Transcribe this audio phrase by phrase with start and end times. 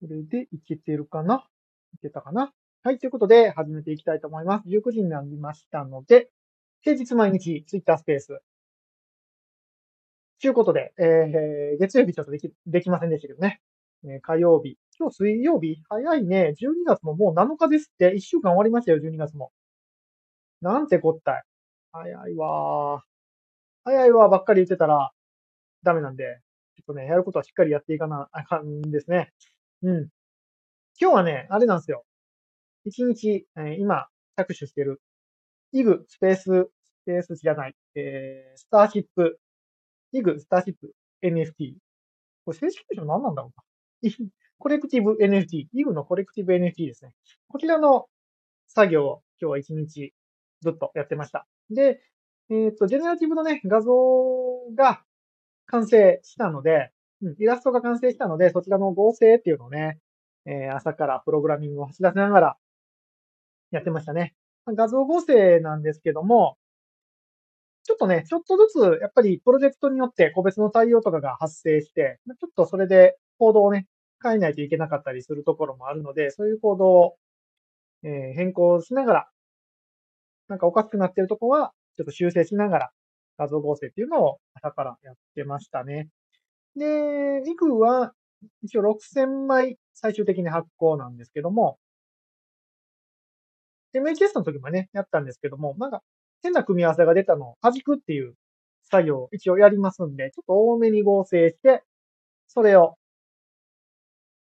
[0.00, 1.44] これでいけてるかな？
[1.94, 2.52] いけたかな？
[2.82, 4.68] はい、ということで始めていきたいと思います。
[4.68, 6.30] 19時になりましたので、
[6.80, 8.40] 平日毎日ツイッタースペース。
[10.40, 13.60] ということで、えー、月曜日ちょっとでき、できませんでしたけどね。
[14.06, 14.78] え、火曜日。
[14.98, 15.82] 今日水曜日？
[15.90, 16.54] 早いね。
[16.58, 18.14] 12月ももう7日ですって。
[18.14, 19.52] 1週間終わりましたよ、12月も。
[20.62, 21.42] なんてこったい。
[21.92, 23.02] 早いわー。
[23.84, 25.10] 早いわーばっかり言ってたら
[25.82, 26.40] ダメなんで、
[26.76, 29.34] ちょっとね、やることはしっかりやっていかなあかんですね。
[29.82, 30.08] うん。
[31.00, 32.04] 今日はね、あれなんですよ。
[32.84, 35.00] 一日、えー、今、着手してる、
[35.72, 36.70] イグスペース、ス
[37.06, 39.38] ペースじゃない、えー、スターシップ、
[40.12, 41.74] イグスターシップ NFT。
[42.44, 43.64] これ正式名称何なんだろうか。
[44.58, 45.68] コレクティブ NFT。
[45.72, 47.14] イグのコレクティブ NFT ですね。
[47.48, 48.08] こちらの
[48.66, 50.12] 作業を今日は一日
[50.60, 51.46] ずっとやってました。
[51.70, 52.02] で、
[52.50, 53.94] えっ、ー、と、ジェネラティブのね、画像
[54.74, 55.02] が
[55.66, 59.98] 完成したので、うん、イラストが完成したので、そちらの合成っていうのをね、
[60.46, 62.56] えー、朝からプログラミングを走らせながら
[63.70, 64.34] やってましたね。
[64.66, 66.56] 画像合成なんですけども、
[67.84, 73.86] ちょっとね、ちょっとずつ、やっぱりプロジェクトによって個別の対応とかが発生して、ちょっとそれでコードをね、
[74.22, 77.16] 変えないといけなかったりするところもあるので、そういうコードを、
[78.02, 79.30] え、変更しながら、
[80.48, 82.90] なんかおかしくなってるとこは、ちょっと修正しながら
[83.38, 86.08] 画像合成っていうのを朝からやってましたね。
[86.76, 88.12] で、リグは
[88.62, 91.78] 一応6000枚最終的に発行なんですけども、
[93.94, 96.02] MA テストの時もね、やったんですけども、なんか
[96.42, 98.34] 変な組み合わせが出たのを弾くっていう
[98.90, 101.82] 作業を一応やりますんで、ちょっと多めに合成して、
[102.48, 102.96] それを、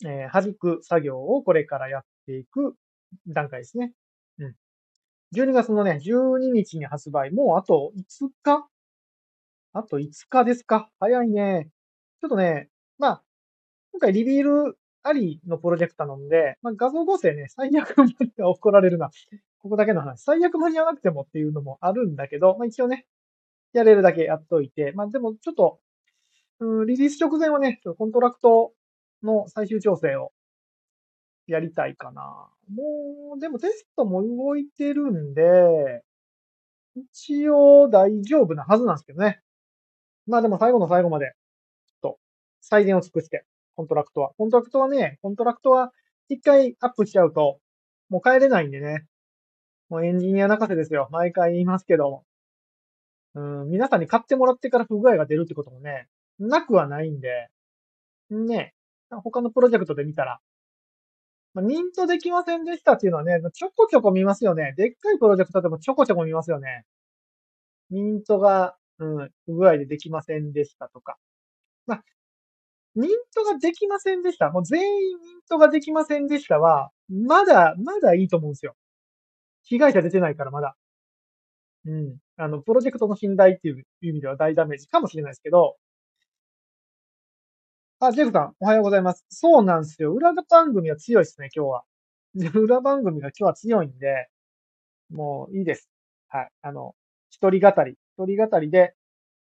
[0.04, 2.74] えー、弾く作業をこれからやっていく
[3.26, 3.92] 段階ですね。
[4.38, 4.54] うん。
[5.34, 7.30] 12月のね、12日に発売。
[7.32, 8.66] もうあと5日？
[9.72, 10.90] あと5日ですか？
[11.00, 11.68] 早いね。
[12.20, 12.68] ちょっとね、
[12.98, 13.22] まあ、
[13.92, 19.10] 今回リビールありのプロジェクトなので、まあ、画像合成ね、最悪までは怒られるな。
[19.62, 20.22] ここだけの話。
[20.22, 23.06] 最悪間に合わなくてもっていうのもあるんだけど、まあ一応ね、
[23.72, 25.80] やれるだけやっといて、まあでもちょっと、
[26.60, 28.72] うん、リリース直前はね、コントラクト
[29.22, 30.32] の最終調整を
[31.46, 32.22] やりたいかな。
[32.68, 36.02] もう、でもテストも動いてるんで、
[36.94, 39.40] 一応大丈夫なはずなんですけどね。
[40.26, 41.34] まあでも最後の最後まで、
[42.60, 43.44] ちょっと再現を尽くして、
[43.76, 44.32] コントラクトは。
[44.36, 45.92] コントラクトはね、コントラクトは
[46.28, 47.58] 一回アップしちゃうと、
[48.08, 49.06] もう変えれないんでね。
[49.88, 51.08] もうエンジニア泣かせですよ。
[51.10, 52.24] 毎回言いますけど。
[53.34, 57.48] うん、皆さんに買ってもらってから不具合が出るってこともね、なくはないんで、
[58.30, 58.74] ね、
[59.10, 60.40] 他のプロジェクトで見たら、
[61.54, 64.74] まあ、ミントできませんでしたっていうのはね、ちょこちょこ見ますよね。
[64.76, 66.84] でっかいプロジェクトでもちょこちょこ見ますよね。
[67.90, 71.16] ミントが、うん、不具合でできませんでしたとか。
[71.86, 72.04] まあ、
[72.94, 74.50] ミントができませんでした。
[74.50, 78.74] もう全員ミントができませんでしたは、まだ、まだいいと思うんですよ。
[79.64, 80.76] 被害者出てないからまだ。
[81.86, 82.16] うん。
[82.36, 85.76] あの、プロジェクトの信頼っていう意味では大ダメージかもしれないですけど、
[88.00, 89.26] あ、ジェフさん、おはようございます。
[89.28, 90.12] そうなんですよ。
[90.14, 91.84] 裏番組は強いですね、今日は。
[92.54, 94.28] 裏番組が今日は強いんで、
[95.10, 95.90] もういいです。
[96.28, 96.50] はい。
[96.62, 96.94] あの、
[97.30, 97.98] 一人語り。
[98.18, 98.94] 一人語りで、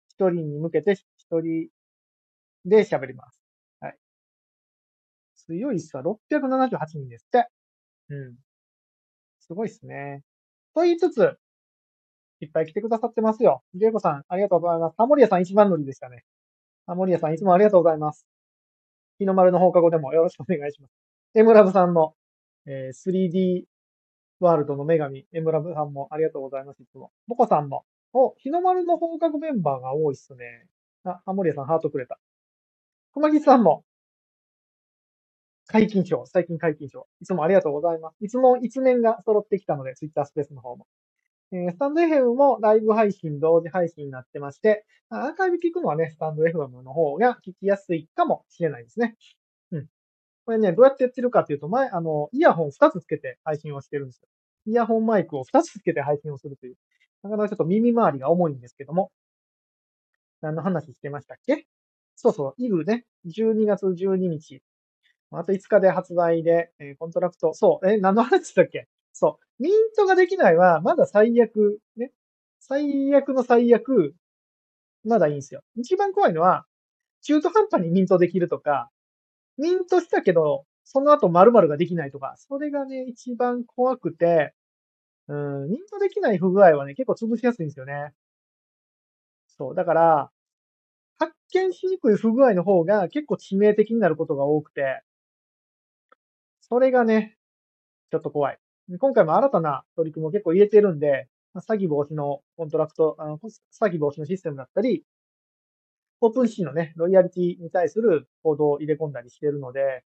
[0.09, 1.69] 一人に向けて一人
[2.65, 3.41] で喋ります。
[3.81, 3.97] はい。
[5.37, 6.03] 強いっすわ。
[6.03, 7.49] 678人ですって。
[8.09, 8.37] うん。
[9.41, 10.23] すごいっすね。
[10.75, 11.39] と言いつつ、
[12.41, 13.63] いっぱい来てくださってますよ。
[13.75, 14.97] ジェイコさん、ありがとうございます。
[14.97, 16.25] タモリアさん一番乗りでしたね。
[16.87, 18.27] タモリアさん、いつもありがとうございます。
[19.19, 20.93] 日の丸の放課後でもよろしくお願いします。
[21.35, 22.15] エムラブさんの、
[22.67, 23.65] えー、3D
[24.41, 26.83] ワールドの女神、エムラブさんもありがとうございます。
[26.83, 27.11] いつも。
[27.27, 27.85] モコさんも。
[28.13, 30.67] お、日の丸の放課後メンバーが多いっすね。
[31.05, 32.19] あ、タモリアさんハートくれた。
[33.13, 33.85] 小牧さんも、
[35.67, 37.09] 解禁賞、最近解禁賞。
[37.21, 38.25] いつもありがとうございます。
[38.25, 40.87] いつも一面が揃ってきたので、ツイッタースペースの方も。
[41.53, 49.17] えー、スタンド FM もライブ配信、同時配信になってまして、アーカイブ聞くのはね、スタンド FM の方が聞きやすいかもしれないですね。
[49.73, 49.87] うん。
[50.47, 54.29] これね、どうやってやってるかっていうと、前、あの、イヤホン2つつけて配信をしてるんですよ。
[54.67, 56.77] イヤホンマイクを2つつけて配信をするという。
[57.23, 59.11] なかなかちょっと耳周りが重いんですけども。
[60.41, 61.67] 何の話してましたっけ？
[62.23, 64.63] そうそう、イグね、12月12日。
[65.31, 68.89] あと5日で発売で、えー、コントラクト、そう、え、何の話だっけ？
[69.15, 72.13] そう、ミントができないは、まだ最悪、ね。
[72.59, 74.15] 最悪の最悪、
[75.03, 75.63] まだいいんですよ。
[75.77, 76.67] 一番怖いのは、
[77.23, 78.91] 中途半端にミントできるとか、
[79.57, 84.53] ミントしたけど、その後〇〇ができないとか、それがね、一番怖くて、
[85.29, 88.13] うん、ミントできない不具合はね、結構潰しやすいんですよね。
[89.49, 90.31] そう、だから、
[91.21, 95.03] 発見しにくい不具合の方が結構致命的になることが多くて、
[96.63, 97.37] それがね、
[98.11, 98.59] ちょっと怖い。
[98.99, 105.05] 今回も新たな取り組みを結構入れてるんで、詐欺防止のコントラクト、あの詐欺防止のシステムだったり、
[106.23, 110.05] オープンシーのね、ロイヤリティに対するコードを入れ込んだりしてるので、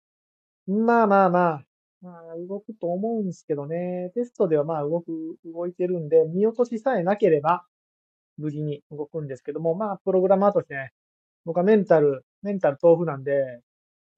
[0.66, 1.64] まあまあまあ、
[2.02, 4.10] まあ、動くと思うんですけどね。
[4.14, 7.64] テストではまあ動く、動いてるんで、見落としさえなければ、
[8.36, 10.92] 無事に動くんですけども、まあ、プログラマーとしてね、
[11.48, 13.32] 僕はメンタル、メンタル豆腐なんで、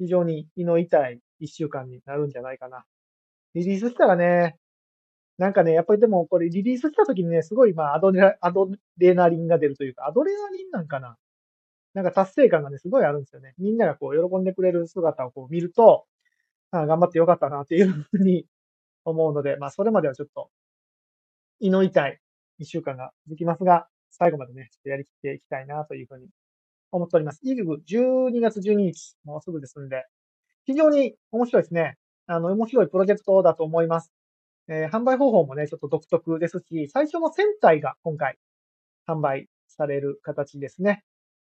[0.01, 2.85] 非常に胃の痛い一週間になるんじゃないかな。
[3.55, 4.57] リリースしたらね、
[5.39, 8.69] なんかね、やっぱりでもこれリリースした時にね、すごいまあアドレアド
[8.99, 11.17] レナリンが出るというか、アドレナリンなんかな
[11.95, 13.55] なんか達成感がね、すごいあるんですよね。
[13.59, 16.07] みんながこう喜んでくれる姿をこう見ると、
[16.73, 18.47] あ頑張ってよかったなっていうふうに
[19.07, 20.51] 思うので、まあそれまではちょっと
[21.61, 22.21] 胃の痛い
[22.59, 26.27] 一週間が続きますが、最後までね、ちょっとやりきっていきたいなというふうに
[26.93, 27.41] 思っております。
[27.43, 30.05] イググ12月12日、もうすぐですんで、
[30.67, 31.97] 非常に面白いですね。
[32.27, 34.13] あの、面白いプロジェクトだと思います。
[34.69, 38.39] えー、販売方法もね、ちょっと独特ですし、最初の船体が今回
[39.09, 41.03] 販売される形ですね。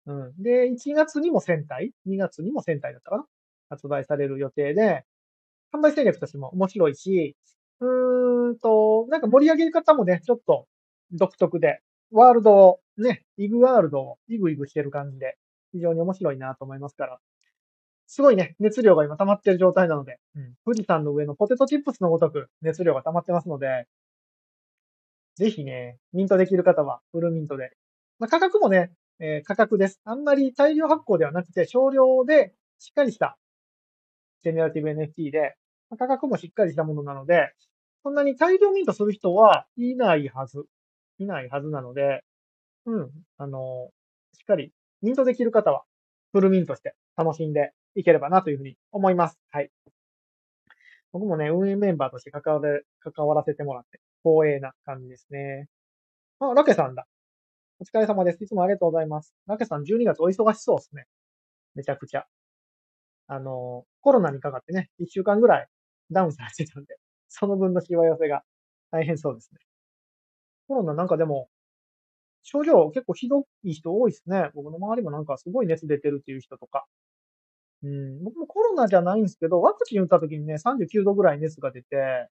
[0.07, 0.33] うん。
[0.41, 3.25] で、1月にも船体 ?2 月にも船体だったかな
[3.69, 5.05] 発売される予定で、
[5.73, 7.35] 販売戦略としても面白いし、
[7.79, 10.67] うーんと、なんか盛り上げ方もね、ちょっと
[11.11, 15.37] 独特で、ワールドを、ね、イグワールドをイグイグしてる感じで、
[15.71, 17.19] 非常に面白いなと思いますから、
[18.07, 23.87] すごいね、熱量が今溜まってる状態なので、うん、富士山の上のポテトチップスのごとく熱量が溜まってますので、
[25.35, 27.71] ぜひね、ミントできる方はフルミントで。
[28.19, 30.01] まあ、価格もね、えー、価格です。
[30.03, 33.37] あんまり大量発行ではなくて少量でしっかりした
[34.43, 35.55] ジェネラティブ NFT で、
[35.89, 37.53] まあ、価格もしっかりしたものなので、
[38.03, 40.65] そんなに大量ミントする人はいないはず。
[41.19, 42.23] いないはずなので、
[42.85, 43.89] うん、あの、
[44.33, 45.83] しっかりミントできる方は
[46.31, 49.39] フルミントして楽しんでいければなというふうに思います。
[49.51, 49.69] はい。
[51.11, 55.67] 僕もね、運営メンバーとして関われ、関わらせてもらって、光栄な感じですね。
[56.39, 57.05] あ、ラケさんだ。
[57.79, 58.43] お疲れ様です。
[58.43, 59.35] いつもありがとうございます。
[59.47, 61.05] ラケさん12月お忙しそうですね。
[61.75, 62.25] めちゃくちゃ。
[63.27, 65.67] あの、コロナにかかってね、1週間ぐらい
[66.11, 66.95] ダウンされてたんで、
[67.27, 68.43] その分のしわ寄せが
[68.91, 69.59] 大変そうですね。
[70.67, 71.49] コロナなんかでも、
[72.43, 74.49] 症状結構ひどい人多いですね。
[74.55, 76.85] 僕の周りもなんかすごい熱出てるっていう人とか。
[77.83, 82.29] うん、僕もコロナじゃないんですけど、ワクチン打った時にね、39度ぐらい熱が出て、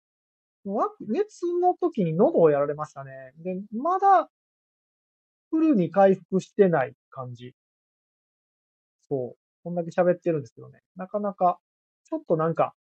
[1.08, 3.32] 熱の時に喉をやられましたね。
[3.38, 4.28] で、まだ、
[5.50, 7.54] フルに回復してない感じ。
[9.08, 9.36] そう。
[9.62, 10.80] こんだけ喋ってるんですけどね。
[10.96, 11.60] なかなか、
[12.04, 12.74] ちょっとなんか、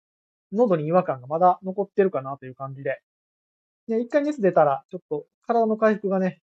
[0.52, 3.00] 喉に違和感がまだ残ってるかなという感じで。
[3.88, 6.40] で、一回熱出たら、ちょっと体の回復がね、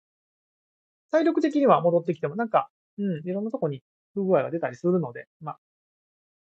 [1.11, 3.83] 体力的には戻ってきても、なんか、うん、いろんなとこに
[4.13, 5.59] 不具合が出たりするので、まあ、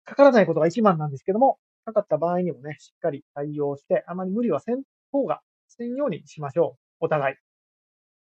[0.06, 7.06] かからないことが一番なんですけども、かかった場合にもね、しっかり対応して、あまり無理はせん方が、せんようにしましょう。
[7.06, 7.36] お互い。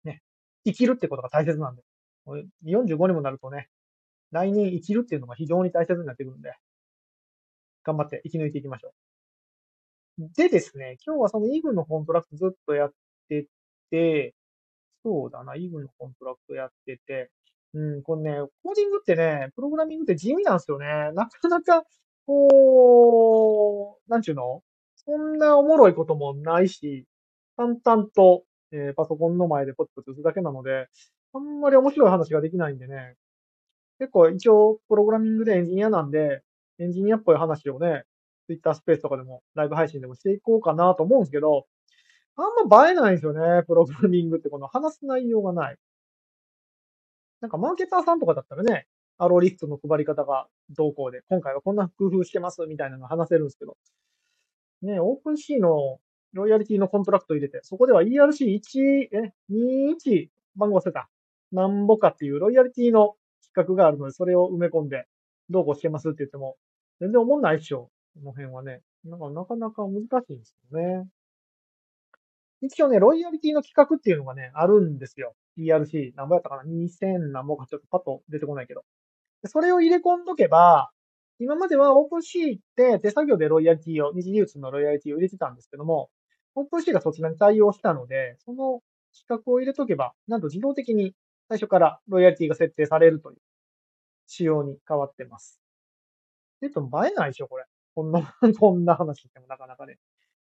[0.04, 0.22] ね。
[0.64, 1.82] 生きるってことが大切なんで。
[2.64, 3.68] 45にもなるとね、
[4.30, 6.54] 来年生きるっていうのが非常に大切になってくるんで、
[7.84, 8.92] 頑張って生き抜いていきましょ
[10.18, 10.28] う。
[10.36, 12.92] でですね、今日はそのイーグのコントラクトずっとやっ
[13.28, 13.46] て
[13.90, 14.34] て、
[15.02, 17.30] そうだな、イーグのコントラクトやってて、
[17.74, 18.32] うん、このね、
[18.62, 20.86] コーディングってね、プログラミングって地味なんですよね。
[21.14, 21.84] なかなか、
[22.26, 24.62] こう、なんちゅうの？
[24.94, 27.06] そんなおもろいこともないし、
[27.56, 30.88] 淡々と、えー、パソコンの前でポツポツ打つだけなので、
[31.32, 33.16] あんまり面白い話ができないんでね。
[33.98, 36.42] 結構一応、プログラミングでエンジニアなんで、
[36.78, 38.04] エンジニアっぽい話をね、
[38.46, 41.66] ツイッタースペースとかでも、ライブ配信でもしていこうかなと思うんですけど、
[42.36, 45.76] あんま映えないんですよね、プログラミングってこの話す内容がない。
[47.40, 48.86] なんかマーケターさんとかだったらね、
[49.18, 53.76] アローリストの配り方がどうこうで、今回はこんな工夫してますみたいなの話せるんですけど、
[54.82, 55.98] ね、オープンシーの
[56.32, 61.08] ロイヤリティのコントラクト入れて、そこでは ERC1、え、21番号忘れた。
[61.52, 63.14] なんぼかっていうロイヤリティの
[63.54, 65.06] 規格があるので、それを埋め込んで、
[65.50, 66.56] どうこうしてますって言っても、
[67.00, 67.90] 全然おもんないっしょ。
[68.14, 68.80] この辺はね。
[69.04, 71.06] なんかなかなか難しいんですよね。
[72.62, 75.34] 一応ね、ロイヤリティの企画っていうのがね、あるんですよ。
[75.58, 78.84] ERC、何ぼやったかな ?2000 何ぼかちょっとパッと出てこないけど。
[79.46, 80.90] それを入れ込んどけば、
[81.40, 86.08] 今までは OpenC って手作業でロイヤリティを、二次流通のロイヤリティを入れてたんですけども、
[86.56, 88.80] OpenC がそちらに対応したので、その
[89.12, 91.14] 企画を入れとけば、なんと自動的に
[91.48, 93.38] 最初からロイヤリティが設定されるという
[94.28, 95.60] 仕様に変わってます。
[96.62, 97.64] えっと、映えないでしょ、これ。
[97.96, 99.98] こんな、 こんな話してもなかなかね。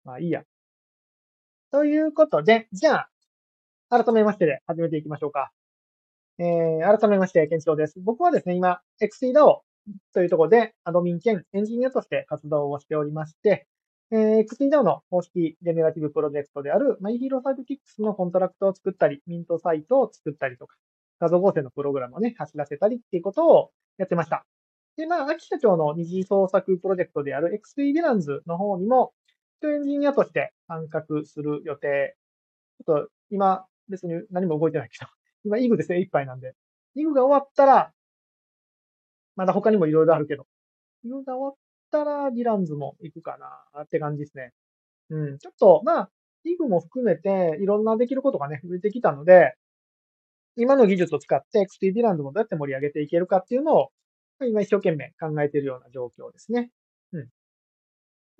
[0.02, 0.44] まあいいや。
[1.76, 3.10] ということで、じゃあ、
[3.90, 5.52] 改めましてで始めていきましょうか。
[6.38, 8.00] えー、改めまして、ケンチロウです。
[8.00, 9.60] 僕はですね、今、 XDAO
[10.14, 13.66] というところで、アドミン兼エンジニアとして活動をしておりまして、
[14.10, 20.76] えー、XDAO の公式ジェネラティブプロジェクトである MyHero Sidekicks のコントラクトを作ったり、ミントサイトを作ったりとか、
[21.20, 24.46] 画像合成のプログラムをね、走らせたりっていうことをやってました。
[24.96, 29.12] で、まあ、秋社長の二次創作プロジェクトである XP ヴィランズの方にも、
[29.62, 32.16] エンジニアとして参画する予定。
[32.78, 35.06] ちょっと今、別に何も動いてないけど、
[35.44, 36.54] 今、イグで精一杯なんで、
[36.94, 37.92] イグが終わったら、
[39.36, 40.46] まだ他にもいろいろあるけど、
[41.04, 41.56] イグが終わっ
[41.90, 44.52] たら、ヴィランズも行くかなって感じですね。
[45.10, 45.38] うん。
[45.38, 46.10] ちょっと、まあ、
[46.44, 49.54] イグも含めて、いろんなできることがね、増えてきたので、
[50.56, 53.90] 今の技術を使って XT ヴィランズもどうやって盛り上げていけるかっていうのを、
[54.40, 56.70] 今一生懸命考えているような状況ですね。
[57.12, 57.28] うん。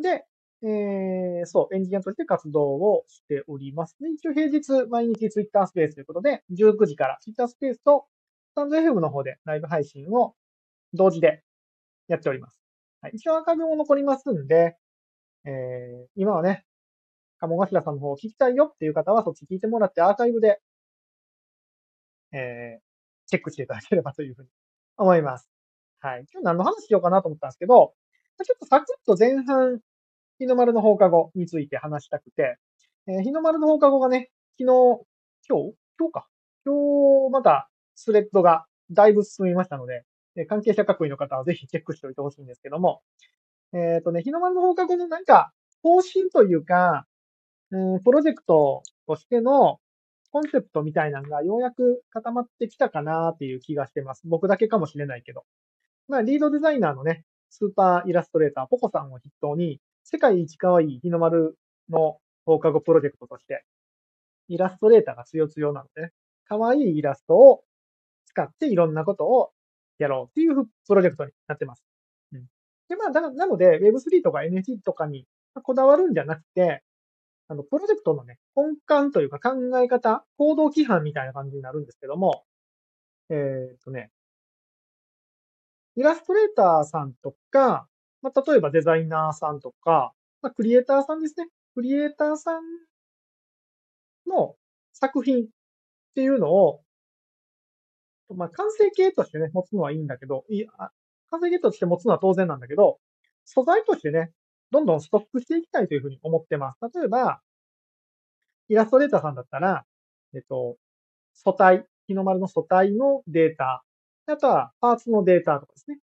[0.02, 0.24] で、
[0.62, 3.96] えー、そう、エンジニアとして活動をしております。
[4.00, 8.06] で、一応平日毎日ツイッタースペースということで、19時からツイッタースペースと
[8.52, 10.34] スタンド FM の方でライブ配信を
[10.94, 11.42] 同時で
[12.08, 12.60] やっております。
[13.02, 14.76] はい、一応アーカイブも残りますんで、
[15.44, 16.64] えー、今はね、
[17.38, 20.60] 鴨頭さんの方を聞きたいよっていう方はそっち聞いてもらってアーカイブで、
[22.32, 22.80] えー、
[23.26, 24.48] チェックしていただければというふうに
[24.96, 25.48] 思います。
[26.00, 26.24] はい。
[26.32, 27.94] 今日何の話しようかなと思ったんですけど、
[28.44, 29.80] ちょっとサクッと前半
[30.38, 32.58] 日の丸の放課後について話したくて、
[33.06, 35.04] えー、日の丸の放課後がね、昨日、
[35.48, 35.74] 今日？
[35.98, 36.26] 今日か。
[36.64, 40.04] 今日、また、スレッドがだいぶ進みましたので、
[40.36, 43.00] えー、関係者各位の方はぜひチェックしておいてほしいんですけども、
[43.72, 45.52] えっ、ー、とね、日の丸の放課後のなんか、
[45.82, 47.06] 方針というか、
[47.70, 49.78] うん、プロジェクトとしての
[50.30, 54.22] コンセプトみたいなのがようやく固まってきたかなっていう気がしてます。
[54.26, 55.44] 僕だけかもしれないけど。
[56.08, 61.58] まあ、リードデザイナーのね、スーパーイラストレーター、ポコさんを筆頭に、世界一可愛い日の丸
[61.90, 63.64] の放課後プロジェクトとして、
[64.46, 66.12] イラストレーターが強強なので、ね、
[66.48, 67.64] 可愛いイラストを
[68.26, 69.50] 使っていろんなことを
[69.98, 71.82] やろうっていうプロジェクトになってます。
[72.32, 72.46] うん、
[72.88, 75.26] で、まあ、だなので Web3 とか NFT とかに
[75.64, 76.84] こだわるんじゃなくて、
[77.48, 82.44] あの、プロジェクトのね、根幹というか考え方、行動規範みたいな感じになるんですけども、
[83.28, 84.12] えー、っとね、
[85.96, 87.88] イラストレーターさんとか、
[88.26, 91.46] まあ、例えばデザイナーさんとか、まあ、クリエイターさんですね。
[91.76, 92.62] クリエイターさん
[94.26, 94.56] の
[94.92, 95.46] 作品っ
[96.16, 96.80] ていうのを、
[98.34, 100.64] まあ、完成形としてね、持つのはいいんだけど、い
[101.30, 102.98] 完成形として持つのは当然なんだけど、
[103.44, 104.32] 素材としてね、
[104.72, 106.78] どんどんストックしていきたいというふうに思ってます。
[106.98, 107.40] 例えば、
[108.68, 109.84] イラストレーターさんだったら、
[110.34, 110.76] えっと、
[111.32, 113.84] 素体、日の丸の素体のデータ、
[114.26, 116.00] あとはパーツのデータとかですね。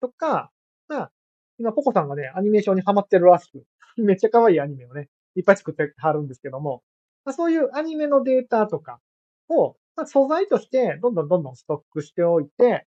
[0.00, 0.51] とか、
[0.88, 1.12] まあ、
[1.58, 3.64] 今、ポコさんがね、アニメーションにハマってるらしく、
[3.96, 6.82] めっちゃ可愛いアニメをね、いっぱい作ってはるんですけども、
[7.24, 9.00] まあ、そういうアニメのデータとか
[9.48, 12.86] を、まあ、素材としてどんどんどんどんストックしておいて、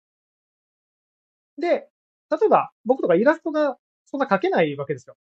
[1.58, 1.88] で、
[2.30, 5.16] 例えば僕とかイラストがそんな描けないわけですよ。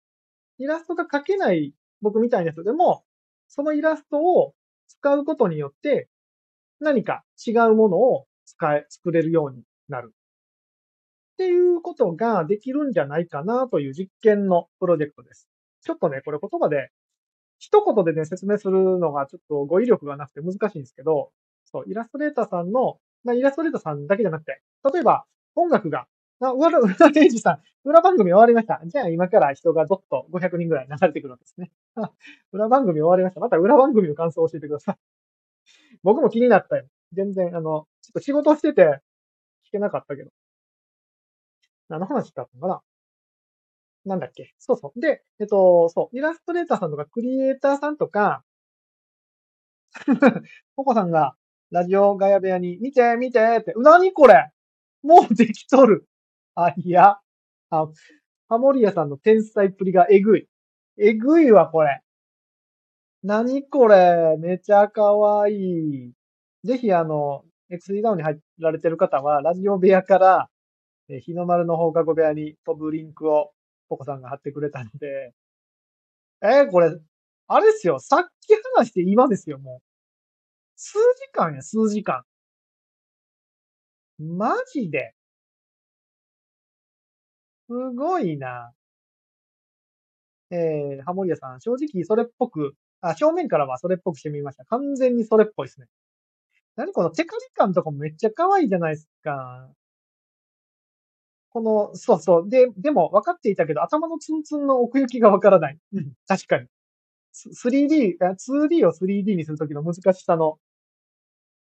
[0.58, 3.04] イラストが描けない僕みたいな人でも、
[3.48, 4.56] そのイラストを
[4.88, 6.10] 使うことによって
[6.80, 10.14] 何か違うものを使え、作れるようになる。
[11.44, 15.50] っていうことができるんじゃないかなという実験のプロジェクトです。
[15.82, 16.90] ちょっとね、これ言葉で、
[17.60, 21.32] 一言でね、説明するのがちょっと語彙力がなくて難しいんですけど、
[21.66, 24.62] そう、イラストレーターさんの、まあ、イラストレーターさんだけじゃなくて、
[24.94, 26.08] 例えば、音楽が、
[26.42, 28.82] あ、裏、裏レイジさん、裏番組終わりました。
[28.86, 31.72] じゃあ今から人がどっと500人ぐらい流れてくるわけですね。
[32.54, 33.42] 裏番組終わりました。
[33.42, 34.96] また裏番組の感想を教えてください。
[36.04, 36.86] 僕も気になったよ。
[37.12, 39.02] 全然、あの、ちょっと仕事してて
[39.68, 40.32] 聞けなかったけど。
[41.90, 42.82] 何の話だったのかな
[44.06, 45.00] なんだっけそうそう。
[45.00, 48.44] で、えっと、そう、イラストレーターさんとかクリエイターさんとか、
[50.76, 51.36] ココさんが
[51.72, 54.50] ラジオガヤ部屋に、見て、見てって、うなにこれ
[55.04, 56.08] もうできとる。
[56.56, 57.18] あ、いや。
[57.72, 57.88] あ、
[58.50, 60.48] ハモリアさんの天才っぷりがえぐい。
[61.00, 62.02] えぐいわ、これ。
[63.24, 66.12] なにこれめちゃかわいい。
[66.66, 70.50] ぜひ、あの、XD ダウンに入られてる方は、ラジオ部屋から、
[71.10, 73.52] え日の丸の放課後部屋に飛ぶリンクを、
[73.90, 75.34] ポコさんが貼ってくれたので、
[76.42, 76.92] えー、これ、
[77.48, 78.00] あれですよ。
[78.00, 79.84] さっき話して今ですよ、もう。
[80.76, 82.24] 数時間や、数時間。
[84.20, 85.14] マジで
[87.68, 88.72] すごいな。
[90.52, 94.66] えー、ハモリアさん、正直それっぽく、あ、正面からはそれっぽくしてみました。
[94.66, 95.88] 完全にそれっぽいですね。
[96.76, 99.70] 何このテカリ感とかもめっちゃ可愛いじゃないですか。
[101.54, 102.50] この、そうそう。
[102.50, 105.78] で、でも分かっていたけど、頭のツンツンの奥行きが分からない。
[105.94, 106.68] うん、確かに。
[107.34, 110.58] 3D、2D を 3D にするときの難しさの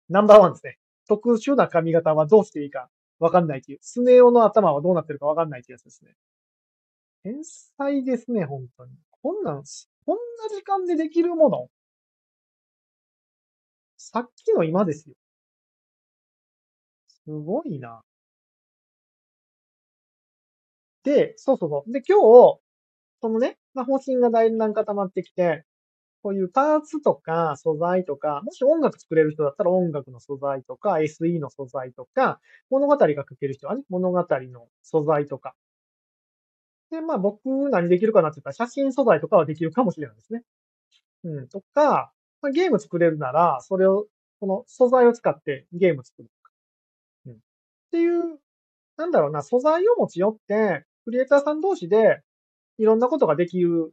[0.09, 0.77] ナンバーワンですね。
[1.07, 3.79] 特殊な髪型はどうしていいか分かんないっていう。
[3.81, 6.15] スネ夫の頭はどうなってるか分かんないってやつですね。
[7.23, 8.91] 天才ですね、本当に。
[9.21, 9.63] こんなん、
[10.05, 10.17] こん
[10.49, 11.69] な時間でできるもの
[13.97, 15.15] さっきの今ですよ。
[17.25, 18.01] すごいな。
[21.03, 21.91] で、そうそうそう。
[21.91, 22.59] で、今日、
[23.21, 25.65] そのね、まあ、方針がだいぶ固まってきて、
[26.23, 32.39] こういうパーツとか素材とか、もし音楽作れる人だったら音楽の素材とか、SE の素材とか、
[32.69, 35.55] 物語が書ける人はね、物語の素材とか。
[36.91, 40.43] で、まあ僕何できるかなって言ったら写真素材とかはできるかもしれないですね。
[41.23, 44.07] うん、とか、まあ、ゲーム作れるなら、それを、
[44.39, 46.51] この素材を使ってゲーム作るとか。
[47.27, 47.33] うん。
[47.33, 47.37] っ
[47.91, 48.39] ていう、
[48.97, 52.21] なんだろうな、素材を持ち寄って、クリエイターさん同士で
[52.77, 53.91] いろんなことができる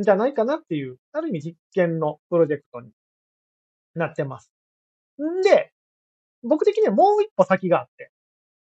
[0.00, 2.90] んじゃないかなっていう、ある意味実験のプロジェクトに
[3.94, 4.50] なってます。
[5.20, 5.72] んで、
[6.42, 8.10] 僕的にはもう一歩先があって、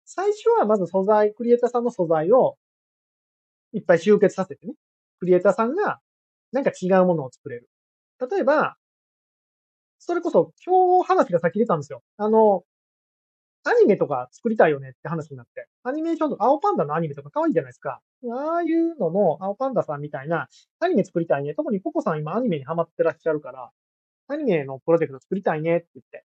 [0.04, 2.56] 最初はまず素材、クリエイターさんの素材を
[3.72, 4.74] いっぱい集結させてね、
[5.18, 6.00] クリエイターさんが
[6.52, 7.68] なんか違うものを作れる。
[8.30, 8.76] 例えば、
[9.98, 12.02] それこそ今日話が先出たんですよ。
[12.16, 12.64] あの、
[13.64, 15.69] アニメとか作りたいよねって話になって。
[15.85, 18.00] アニメーションとか、青パンダのアニメとか可愛いじゃないですか。
[18.33, 20.49] ああいうのの、青パンダさんみたいな、
[20.81, 21.54] アニメ作りたいね。
[21.54, 23.71] 特にココさん今アニメにハマってらっしゃるから、
[24.28, 26.25] アニメのプロジェクト作りたいねって言って。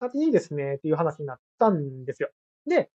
[0.00, 2.30] あ、いいですねっていう話になったんですよ。
[2.66, 2.90] で、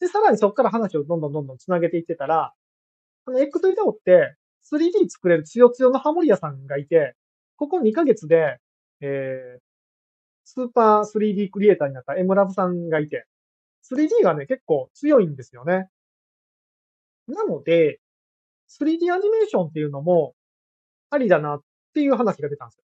[0.00, 2.52] で、さらにそこから話をどんどんどんどん繋げていってたら、
[3.24, 4.36] この X イダオって
[4.70, 7.14] 3D 作れるつよつよのハモリアさんがいて、
[7.56, 8.58] ここ2ヶ月で、
[9.00, 9.60] えー、
[10.44, 13.26] スーパー 3D クリエイターになった M ラブさんがいて、
[13.90, 15.88] 3D がね、結構強いんですよね。
[17.26, 18.00] なので、
[18.68, 20.34] 3D アニメーションっていうのも、
[21.10, 21.62] ありだなっ
[21.94, 22.84] ていう話が出たんですよ。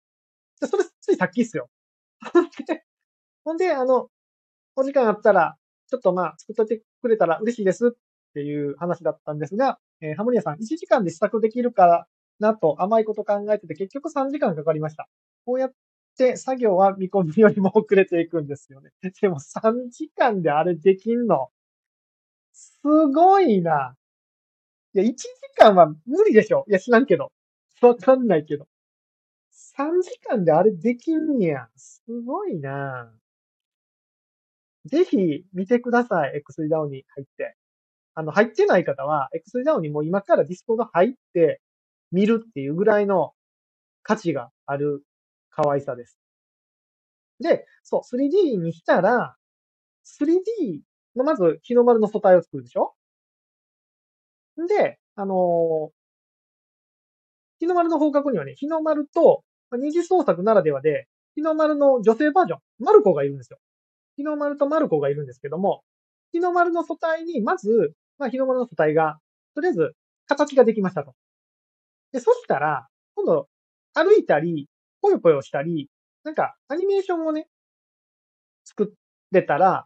[0.62, 1.70] で、それ、ついさっきっすよ。
[3.44, 4.10] ほ んで、あの、
[4.76, 7.92] お時間あったら、ちょっとまあ、作っといてくれたら嬉しいですっ
[8.34, 12.08] ていう話だったんですが、えー、ハモニアさん、1時間で試作できるから
[12.40, 15.10] なと甘いこと考えてて、結局3時間かかりました。
[15.46, 15.74] こうやっ
[16.20, 18.92] で、作業は見込みよりも遅れていくんですよね。
[19.22, 21.50] でも3時間であれできんの。
[22.52, 23.96] すごいな。
[24.94, 26.66] いや、1時間は無理でしょ。
[26.68, 27.32] いや、知らんけど。
[27.82, 28.68] わかんないけど。
[29.78, 31.70] 3時間であれできんや。
[31.78, 33.14] すごいな。
[34.86, 36.36] ぜひ見てください。
[36.36, 37.56] XDAO に入って。
[38.14, 41.62] あの、入ってない方は、X ダウンにもう今からディスコード入って
[42.12, 43.34] 見るっていうぐらいの
[44.04, 45.06] 価値がある
[45.50, 46.18] 可愛さです。
[47.40, 49.36] で、そう、3D にしたら、
[50.06, 50.82] 3D
[51.16, 52.94] のまず日の丸の素体を作るでしょ？
[54.68, 55.92] で、あのー、
[57.60, 63.60] 日の丸の方角にはね、日の丸と、二次創作ならではで、日の丸の女性バージョン、マルコがいるんですよ。
[64.18, 65.84] 日の丸とマルコがいるんですけども、
[66.32, 69.20] 日の丸の素体に、まず、まあ、日の丸の素体が、
[69.56, 69.94] とりあえず、
[70.28, 71.14] 形ができましたと。
[72.12, 73.48] で、そしたら、今度、
[73.94, 74.68] 歩いたり、
[75.02, 75.90] ぽよぽよしたり、
[76.24, 77.48] なんか、アニメーションをね、
[78.66, 78.94] 作
[79.32, 79.86] れたら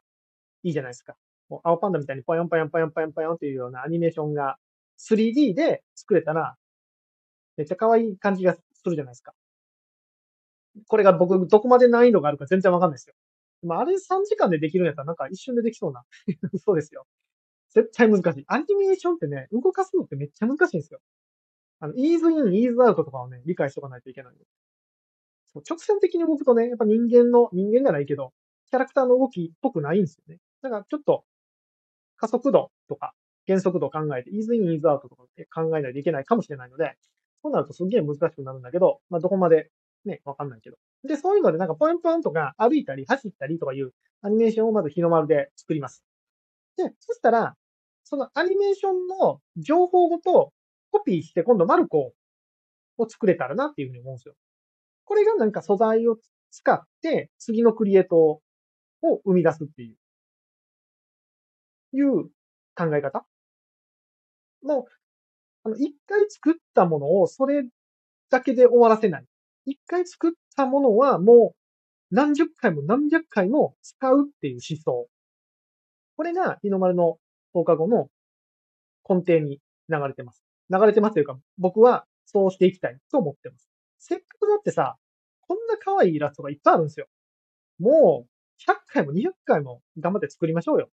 [0.64, 1.16] いいじゃないですか。
[1.50, 4.58] もう青パンダみたいにぽよんぽよんぽよんぽよんぽよんっていうようなアニメーションが
[4.98, 6.56] 3D で作れたら、
[7.58, 9.34] めっちゃ可愛い感じがするじゃないですか。
[10.88, 13.16] これが僕、どこまで難易度があるか全然わかんないですよ。
[13.62, 16.04] でもあれ3時間でできるんやったらなんか一瞬でできそうな。
[16.66, 17.06] そうですよ。
[17.70, 18.44] 絶対難しい。
[18.48, 21.00] アニメーションってね、動かすのってめっちゃ難しいんですよ。
[21.80, 24.34] あの、イーズイン、イーズアウトとかをね、理解しとかないといけない。
[25.62, 28.34] 直線的に動くとね、やっぱ人間の、人間じゃないけど、
[28.70, 30.40] キャラクターの動きっぽくないんですよね。
[30.62, 31.24] だからちょっと、
[32.18, 33.14] 加速度とか、
[33.46, 36.96] 減速度を考えて、イーズイン、イーズアウトとか考えないといけないかもしれないので、
[37.42, 39.70] そうなるとすげえ難しくなるんだけど、まあ、どこまで
[40.06, 40.78] ね、わかんないけど。
[41.04, 46.04] で、そういうのでなんかポインポンとか歩いたり走ったりとかいうアニメーションをまず日の丸で作ります。
[46.78, 47.56] で、そしたら、
[48.04, 50.54] そのアニメーションの情報ごと
[50.92, 52.14] コピーして今度マルコ
[52.98, 54.36] を作れたらなっていうふうに思うんですよ。
[55.06, 56.18] これがなんか素材を
[56.52, 58.42] 使って次のクリエイトを
[59.26, 59.98] 生み出すっていう、
[61.98, 62.24] いう
[62.76, 63.26] 考え方？
[64.64, 64.86] もう、
[65.64, 67.64] あの、一回作ったものをそれ
[68.30, 69.26] だけで終わらせない。
[69.66, 75.08] 一回作ったものはもう何十回も何百回も使うっていう思想。
[76.16, 77.18] これが日の丸の
[77.54, 78.08] 放課後の
[79.08, 80.44] 根底に流れてます。
[80.70, 83.73] 流れてますというか、僕はそうしていきたいと思ってます。
[84.06, 84.98] せっかくだってさ、
[85.48, 87.08] こんな可愛いイラストがいっぱいあるんですよ。
[87.80, 90.90] もう、100回も200回も頑張って作りましょうよ。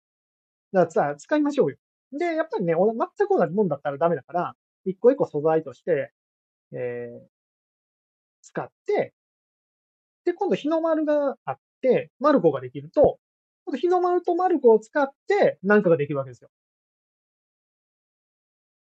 [0.72, 1.76] だからさ、使いましょうよ。
[2.10, 6.12] で、やっぱりね、全く同じもんだったらダメだから、一個一個素材として、
[6.72, 7.26] えー、
[8.42, 9.14] 使って、
[10.24, 13.20] で、今度日の丸があって、マルコができると、
[13.66, 16.50] 今度日の丸とマルコを使って何かができるわけですよ。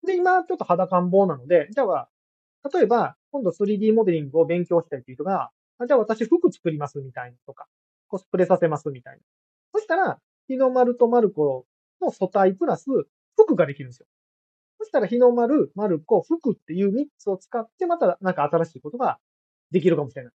[0.06, 2.08] で、今ちょっと肌感棒なので、じゃあ、
[2.72, 5.50] 例えば、今度 3D モデリングを勉強したいという人が、
[5.86, 7.66] じゃあ私服作りますみたいなとか、
[8.08, 9.20] コスプレさせますみたいな。
[9.72, 11.66] そしたら、日の丸と丸子
[12.00, 12.86] の素体プラス
[13.36, 14.06] 服ができるんですよ。
[14.78, 19.18] そしたら日の丸、丸子、服っていう3つを使ってまたなんか新しいことが
[19.70, 20.32] できるかもしれない。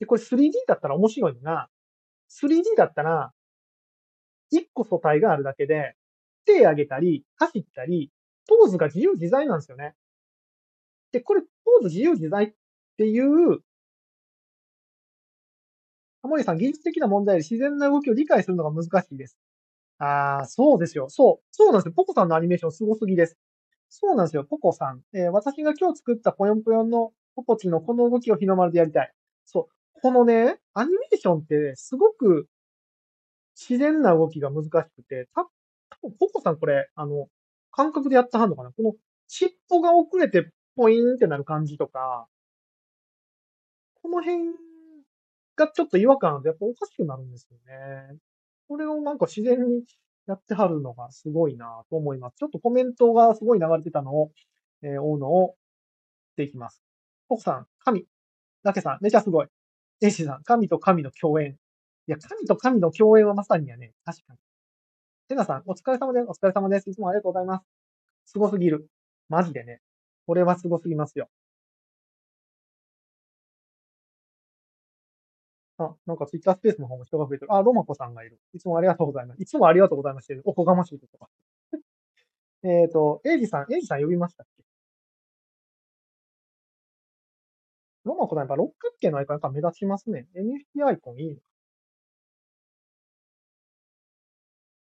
[0.00, 1.68] で、これ 3D だったら面白いのが、
[2.28, 3.32] 3D だったら、
[4.52, 5.94] 1個素体があるだけで、
[6.46, 8.10] 手上げたり、走ったり、
[8.46, 9.94] ポーズが自由自在なんですよね。
[11.12, 12.52] で、これ、ポーズ自由自在っ
[12.96, 13.60] ていう、
[16.22, 19.38] タモリさん、技術的な問題で自然な動きを理解するのが難しいです。
[19.98, 21.08] ああ、そうですよ。
[21.08, 21.46] そう。
[21.50, 21.92] そうなんですよ。
[21.92, 23.36] ポコさんのアニメーションすごすぎです。
[23.88, 24.44] そうなんですよ。
[24.44, 25.02] ポコさん。
[25.12, 29.12] えー、私が今日作ったぽよんぽよんのポポチのこの動きを日の丸でやりたい。
[29.44, 30.00] そう。
[30.02, 32.48] このね、アニメーションってすごく
[33.56, 35.42] 自然な動きが難しくて、た、
[35.90, 37.28] 多分ポコさんこれ、あの、
[37.72, 38.72] 感覚でやったはんのかな？
[38.72, 38.94] この
[39.26, 42.28] 尻尾が遅れてポインってなる感じとか、
[44.00, 44.44] この辺
[45.56, 48.16] がちょっと違和感あるとやっぱおかしくなるんですよね。
[48.68, 49.82] これをなんか自然に
[50.28, 52.36] やってはるのがすごいなと思います。
[52.36, 54.30] ちょっとコメントがすごい流れてたのを、
[54.82, 55.56] えー、追うのを、
[56.34, 56.80] していきます。
[57.26, 58.06] ココさん、神。
[58.62, 59.48] ラケさん、めちゃすごい。
[60.00, 61.56] エイシさん、神と神の共演。
[62.06, 64.38] いや、神と神の共演はまさにやね、確かに。
[65.26, 66.26] テナさん、お疲れ様です。
[66.28, 66.88] お疲れ様です。
[66.88, 67.64] いつもありがとうございます。
[68.26, 68.88] すごすぎる。
[69.28, 69.80] マジでね。
[70.28, 71.30] これはすごすぎますよ。
[75.78, 77.54] あ、なんかツイッタースペースの方も人が増えてる。
[77.54, 78.38] あ、ロマコさんがいる。
[78.52, 79.42] いつもありがとうございます。
[79.42, 80.28] いつもありがとうございます。
[80.44, 81.28] おこがましいとか。
[82.64, 84.64] えっと、エイジさん、エイジさん呼びましたっけ？
[88.04, 90.26] ロマコさんやっぱ六角形のアイコンやっぱ目立ちますね。
[90.34, 91.40] NFT アイコンいいの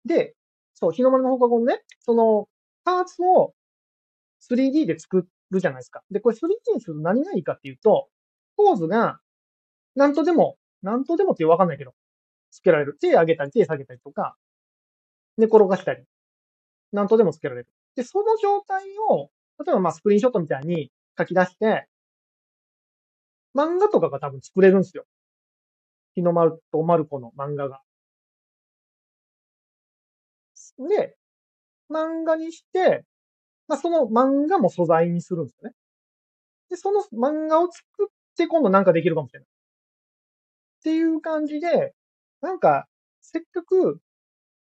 [0.06, 0.36] で、
[0.74, 2.48] そう、日の丸の放課後ね、その、
[2.84, 3.54] パーツを
[4.40, 6.04] 3D で作っるじゃないですか。
[6.12, 8.10] で、これ 3D にすると何がいいかっていうと、
[8.58, 9.20] ポーズが、
[9.96, 11.94] なんとでも、なんとでもってわかんないけど、
[12.52, 12.98] つけられる。
[13.00, 14.36] 手上げたり手下げたりとか、
[15.38, 16.04] 寝転がしたり、
[16.92, 17.68] なんとでもつけられる。
[17.96, 19.30] で、その状態を、
[19.64, 21.88] 例えばまあスクリーンショットみたいに書き出して、
[23.56, 25.06] 漫画とかが多分作れるんですよ。
[26.16, 27.82] 日の丸と丸子の漫画が。
[30.78, 31.16] で、
[31.90, 33.04] 漫画にして、
[33.68, 35.76] まあ、その漫画も素材にするんですよね。
[36.70, 39.48] で、その漫画を作って今度なんかできるかもしれない。
[40.80, 41.94] っていう感じで、
[42.42, 42.88] なんか、
[43.22, 44.00] せっかく、い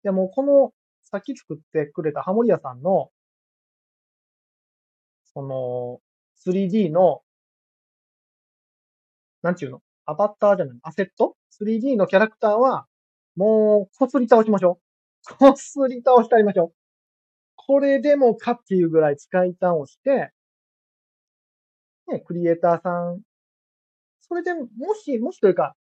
[0.03, 3.11] やもうこの、さっき作ってくれたハモリアさんの、
[5.33, 6.01] その、
[6.35, 7.21] 3D の、
[9.41, 9.81] なんちゅうの？
[10.05, 12.85] アバターじゃないアセット ?3D のキャラクターは、
[13.35, 14.79] もう、こすり倒しましょ
[15.31, 15.35] う。
[15.37, 16.73] こすり倒してありましょう。
[17.69, 20.31] これでもかっていうぐらい使い倒して、
[22.07, 23.21] ね、クリエイターさん、
[24.21, 25.75] それでもし、もしというか、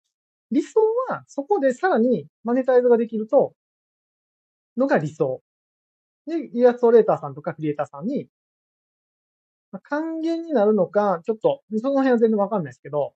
[0.50, 3.54] 理想はそこでさらにマネタイズができると、
[4.76, 5.44] のが理想。
[6.26, 8.30] で、イラストレーターさんとかクリエイターさんに、
[9.84, 13.14] 還元になるのか、ちょっと、その辺は全然わかんないですけど、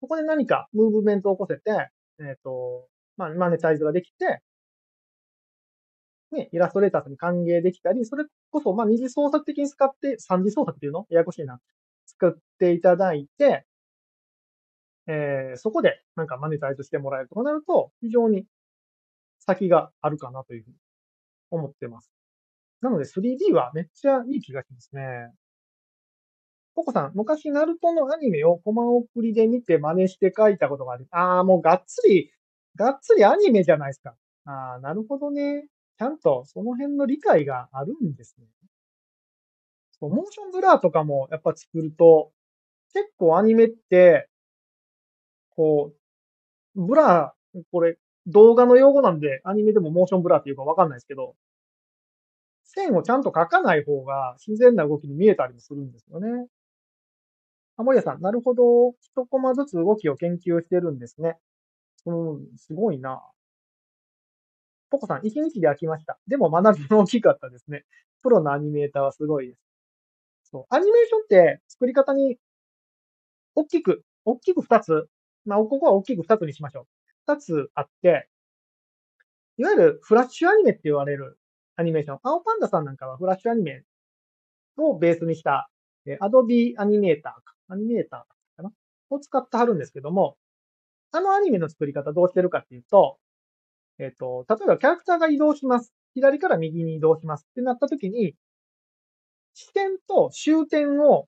[0.00, 4.40] そこで何かムーブメントを起こせて、えっ、ー、と、まあ、マネタイズができて、
[6.34, 11.06] ね、イラストレーターさんに歓迎できたり、それこそ、まあ、二次創作的に使って、三次創作っていうの？
[11.10, 11.60] ややこしいな。
[12.06, 13.64] 作っていただいて、
[15.06, 18.44] えー、そこでなんかマネタイズしてもらえるとかなると、非常に
[19.40, 20.76] 先があるかなというふうに
[21.50, 22.10] 思ってます。
[22.80, 25.30] なので 3D はめっちゃいい気がしますね。
[26.74, 31.06] ポコさん、昔ナルトのアニメをコマ送りで見て真似して描いたことがある。
[31.10, 32.32] ああ、もうがっつり、
[32.76, 34.14] がっつりアニメじゃないですか。
[34.46, 35.66] ああ、なるほどね。
[36.02, 38.46] ちゃんとその辺の理解があるんですね。
[39.92, 42.32] そう、モーションブラーとかもやっぱ作ると、
[42.94, 44.28] 結構アニメって、
[45.50, 45.92] こ
[46.76, 51.36] う、ブラー、これ動画の用語なんでアニメでもモーションブラーっていうかわかんないですけど、
[52.64, 56.48] 線をちゃんと描かない方が自然な動きに見えたりもするんですよね。
[57.76, 58.94] あ、森谷さん、なるほど。
[59.00, 61.36] 一コマずつ動きを研究してるんですね。
[62.06, 63.22] うん、すごいな。
[64.92, 66.18] ポコさん、一日で飽きました。
[66.28, 67.86] でも学びも大きかったですね。
[68.22, 69.60] プロのアニメーターはすごいです。
[70.50, 70.66] そう。
[70.68, 72.36] アニメーションって作り方に、
[73.54, 75.08] 大きく、大きく二つ。
[75.46, 76.86] まあ、ここは大きく二つにしましょう。
[77.26, 78.28] 二つあって、
[79.56, 81.38] いわゆるフラッシュアニメって言われる
[81.76, 82.18] アニメーション。
[82.22, 83.82] 青パンダさんなんかはフラッシュアニメ
[84.76, 85.70] をベースにした、
[86.04, 87.54] えアドビアニメーターか。
[87.68, 88.72] アニメーターかな？
[89.08, 90.36] を使ってはるんですけども、
[91.12, 93.18] あのアニメの作り方どうしてるかっていうと、
[93.98, 95.92] えっ、と、例えばキャラクターが移動します。
[96.14, 98.34] 左から右に移動しますってなった時に、
[99.54, 101.26] 視点と終点を、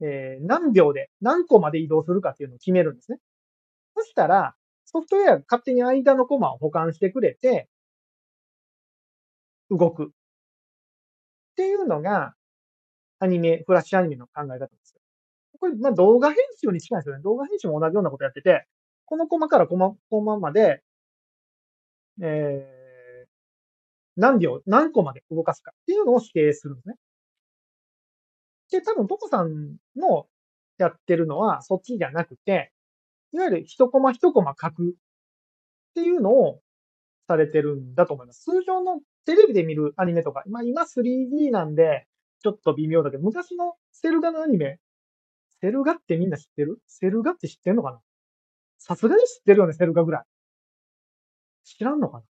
[0.00, 3.18] えー、何秒で何個まで移動するかっていうのを決めるんですね。
[3.96, 7.68] そしたら、ソフトウェアが勝手に間のコマを保管してくれて、
[9.70, 10.06] 動く。
[10.06, 10.08] っ
[11.56, 12.34] ていうのが、
[13.20, 14.94] アニメ、フラッシュアニメの考え方です。
[15.60, 17.22] これ、まあ動画編集に近いですよね。
[17.22, 18.66] 動画編集も同じようなことやってて、
[19.06, 20.82] このコマからコマ、コマまで、
[22.22, 23.28] えー、
[24.16, 26.94] 何秒、何個まで動かすかっていうのを指定するんですね。
[28.70, 30.26] で、多分、ポコさんの
[30.78, 32.72] やってるのはそっちじゃなくて、
[33.32, 34.94] いわゆる一コマ一コマ書くっ
[35.94, 36.60] ていうのを
[37.26, 38.42] されてるんだと思います。
[38.44, 42.06] 通常のテレビで見るアニメとか、まあ今 3D なんで、
[42.42, 44.78] ちょっと微妙だけど、昔のセルガのアニメ、
[45.60, 46.78] セルガってみんな知ってる？
[46.86, 48.00] セルガって知ってんのかな？
[48.78, 50.24] さすがに知ってるよね、セルガぐらい。
[51.64, 52.24] 知らんのかな？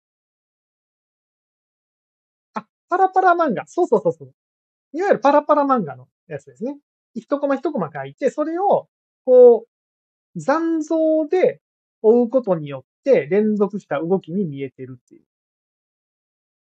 [2.54, 3.66] あ、パラパラ漫画。
[3.66, 4.32] そうそうそうそう。
[4.92, 6.76] いわゆるパラパラ漫画のやつですね。
[7.14, 8.88] 一コマ一コマ書いて、それを、
[9.24, 11.60] こう、残像で
[12.02, 15.24] 追うことによって連続した動きに見えてるっていう。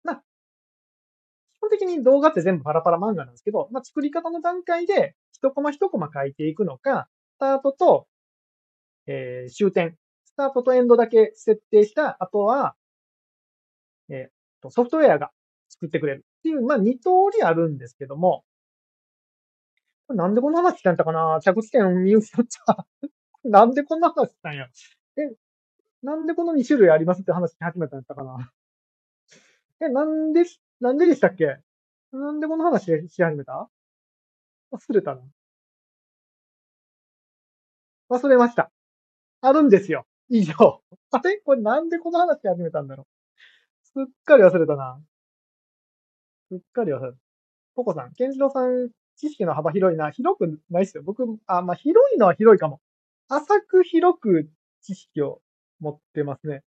[0.04, 0.24] まあ、
[1.58, 8.08] 基本的に動画って全部パラパラ漫画なんですけど、まあ、作り方の段階で一コマ一コマ書いていくのか、スタートと
[9.12, 12.76] えー、終点、スタートとエンドだけ設定した、あとは、
[14.08, 15.32] えー、と、ソフトウェアが
[15.68, 18.44] 作ってくれるっていう、まあ、二通りあるんですけども、
[20.10, 21.40] なんでこんな話したんだかな？
[21.42, 22.88] 着地点を見失った。
[23.44, 24.68] なんでこんな話したんや？
[25.18, 25.36] え、
[26.04, 28.52] なんでこの2種類ありますって話し始めたんやったかな？
[29.82, 30.46] え、なんで、
[30.80, 31.58] なんででしたっけ？
[32.12, 33.70] なんでこの話し始めた？
[34.72, 35.22] 忘れたな。
[38.10, 38.72] 忘れました。
[39.42, 40.06] あるんですよ。
[40.30, 40.82] 以上。
[41.12, 43.06] あれこれなんでこの話始めたんだろう。
[43.84, 45.02] すっかり忘れたな。
[46.50, 47.18] すっかり忘れた。
[47.76, 50.12] ポコさん、ケンジロウさん、知識の幅広いな。
[50.12, 51.04] 広くないっすよ。
[51.04, 52.82] 僕、あ、まあ、広いのは広いかも。
[53.30, 54.50] 浅く広く
[54.82, 55.42] 知識を
[55.80, 56.64] 持ってますね。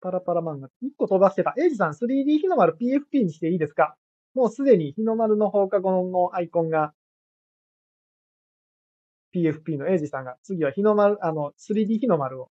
[0.00, 0.68] パラパラ漫画。
[0.82, 1.54] 一個飛ばしてた。
[1.58, 3.96] エイジさん、3D 日の丸 PFP にしていいですか？
[4.34, 6.92] もうすでに日の丸の放課後のアイコンが
[9.36, 12.46] PFP のエイジさんが、次は日の丸、あの、3D 日の丸を。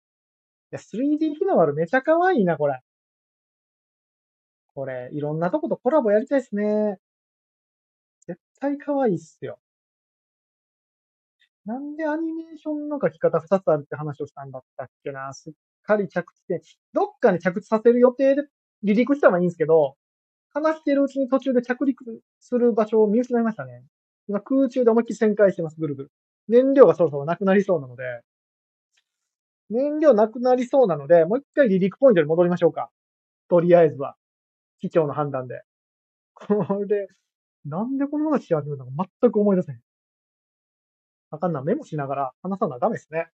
[0.73, 2.81] いや、3D 日の丸めちゃ可愛いな、これ。
[4.75, 6.99] これ、いろんなとことコラボやりたいっすね。
[8.27, 9.59] 絶対可愛いっすよ。
[11.65, 15.33] なんでアニメーションの書き方2つあるって話をしたんだったっけな。
[15.33, 15.53] すっ
[15.85, 16.61] かり着地点。
[16.93, 18.43] どっかに着地させる予定で
[18.83, 19.97] 離陸したらいいんですけど、
[20.53, 23.85] 話してるうちに途中で着陸する場所を見失いましたね。
[24.29, 26.11] 今空中で思いっきり旋回してます、ぐるぐる。
[26.49, 28.23] 燃料がそろそろなくなりそうなので、
[29.71, 32.91] 燃料なくなりそうなので、もう一回離陸ポイントに戻りましょうか。
[33.49, 34.17] とりあえずは。
[34.81, 35.63] 機長の判断で。
[36.35, 36.55] こ
[36.89, 37.09] れ、
[37.67, 39.81] なんでこの話し始めたのか全く思い出せへん。
[41.31, 43.29] あかんな、メモしながら話さなダメですね。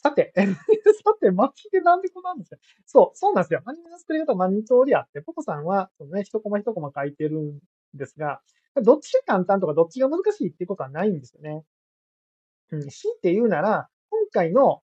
[0.00, 0.32] さて、
[1.04, 2.56] さて、巻きでなんでこなんですか
[2.86, 3.62] そう、そうなんですよ。
[3.64, 7.58] アニメの作り方は何通りあって、ポコさんは、そのね、一コマ一コマ書いてるん
[7.94, 8.40] ですが、
[8.76, 11.64] どっちが簡単とかどっちが難しいっていうことはないんですよね。
[12.70, 14.82] うん、強いて言うなら、今回の、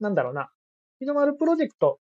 [0.00, 0.50] なんだろうな、
[0.98, 2.00] 日の丸プロジェクト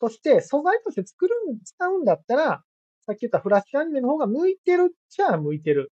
[0.00, 2.64] として素材として作る、使うんだったら、
[3.04, 5.92] さっき言ったフラッシュアニメの方が向いてるっちゃ向いてる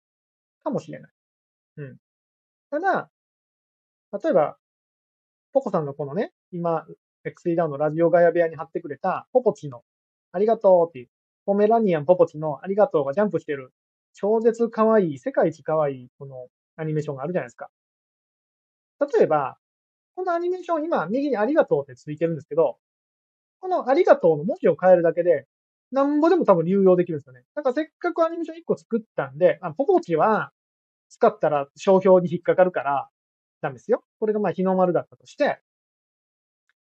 [0.64, 1.12] かもしれない。
[1.78, 1.98] うん。
[2.72, 3.12] ただ、
[4.24, 4.58] 例えば、
[5.54, 6.86] ポコさんのこのね、今、
[7.26, 9.84] XE ダウンのラジオガヤ部屋に貼ってくれた、ポポチの、
[10.32, 11.10] ありがとうっていう、
[11.46, 13.72] ポメラニアンポポチのありがとうがジャンプしてる
[14.14, 17.70] 超絶可愛い、世界一可愛い、このアニメーションがあるじゃないですか。
[19.00, 19.58] 例えば、
[20.16, 22.78] このアニメーション、今、右にありがとうってついてるんですけど、
[23.62, 25.48] このありがとうの文字を変えるだけで、
[25.92, 27.44] なんぼでも多分流用できるんですよね。
[27.56, 30.52] だからせっかくアニメーション1個作ったんで、あポポチは
[31.10, 33.10] 使ったら商標に引っかかるから
[33.64, 34.04] ダメですよ。
[34.20, 35.60] これがまあ日の丸だったとして、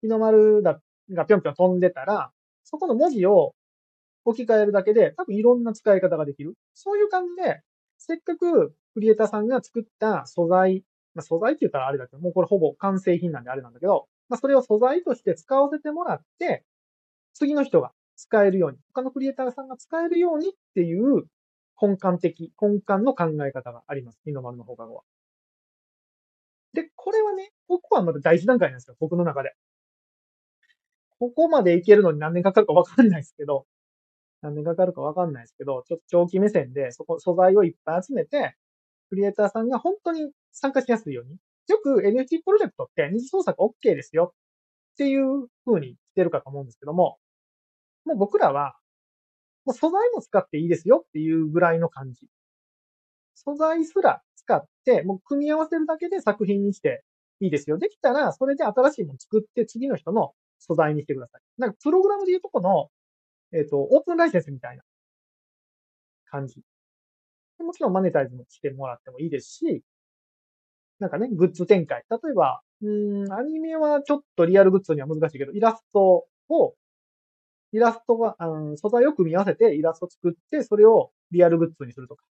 [0.03, 2.31] 日の丸だがぴょんぴょん飛んでたら、
[2.63, 3.55] そこの文字を
[4.25, 6.55] 置き換えるだけで、多分いろんな使い方ができる。
[6.75, 7.63] そういう感じで、
[7.97, 16.65] せっかくクリエイターさんが作った素材、まあ、素材って言ったらあれだけど、もうこれほぼ完成品なんであれなんだけど、まあ、それを素材として使わせてもらって、
[17.33, 21.25] 次の人が使えるように、他のクリエイターさんが使えるようにっていう
[21.81, 24.21] 根幹的、根幹の考え方があります。
[24.25, 25.03] 日の丸の放課後は。
[26.75, 28.97] で、これはね、ここはまだ大事段階なんですよ。
[29.01, 29.55] 僕の中で。
[31.19, 33.67] ここまでいけるのに何年かかるかわかんないですけど、
[34.43, 38.57] 何年かかるかわかんないですけど、ちょっと長期目線で、そこ、素材をいっぱい集めて、
[39.11, 44.35] クリエイターさんが本当に参加しやすいように、よく NFT プロジェクトって二次創作 OK ですよ
[44.95, 47.19] っていう風にしてるかと思うんですけども、
[48.05, 48.75] もう僕らは、
[49.65, 52.27] もう素材も使っていいですよっていうぐらいの感じ。
[53.35, 54.23] 素材すら、
[55.03, 57.05] もう組み合わせるだけで作品にして
[57.41, 57.79] いいですよ。
[57.79, 61.43] できたら、それで新しいもの作って次の人の素材にしてください。
[61.59, 62.91] なんか、プログラムでいうとこの、
[63.53, 64.83] えっ、ー、と、オープンライセンスみたいな
[66.31, 66.63] 感じ。
[67.61, 69.83] もちろんマネタイズもしてもらってもいいですし、
[70.99, 72.05] なんかね、グッズ展開。
[72.11, 72.91] 例えば、う
[73.27, 76.75] ん、アニメはちょっとリアルグッズには難しいけど、イラストを、
[77.73, 82.25] イラストが、うん、素材を組み合わせてイラスト作って、それをリアルグッズにするとか、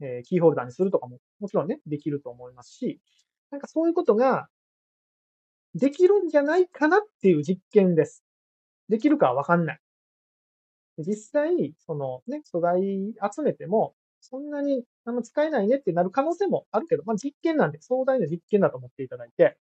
[0.00, 3.00] えー、キーホルダーにするとかも、もちろんね、できると思いますし、
[3.50, 4.48] なんかそういうことが、
[5.74, 8.24] できるんじゃないかなっていう実験です。
[8.88, 9.80] できるかはわかんない。
[10.98, 19.56] 実際、そのね、素材集めても、そんなにあの使えないねってなる可能性もあるけど、まあ、実験なんで、壮大な実験だと思っていただいて、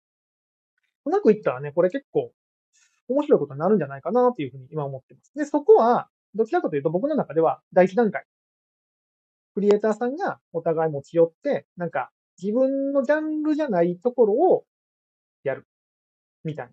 [1.05, 2.31] うまくいったらね、これ結構
[3.07, 5.31] 面白いことになるんじゃないかなっていうふうに今思ってます。
[5.35, 8.25] で、そこは、どちらかというと僕の中では第一段階。
[9.59, 14.63] クリエイターさんがお互い持ち寄って、なんか自分のジャンルじゃないところを
[15.43, 15.67] やる。
[16.45, 16.71] みたいな。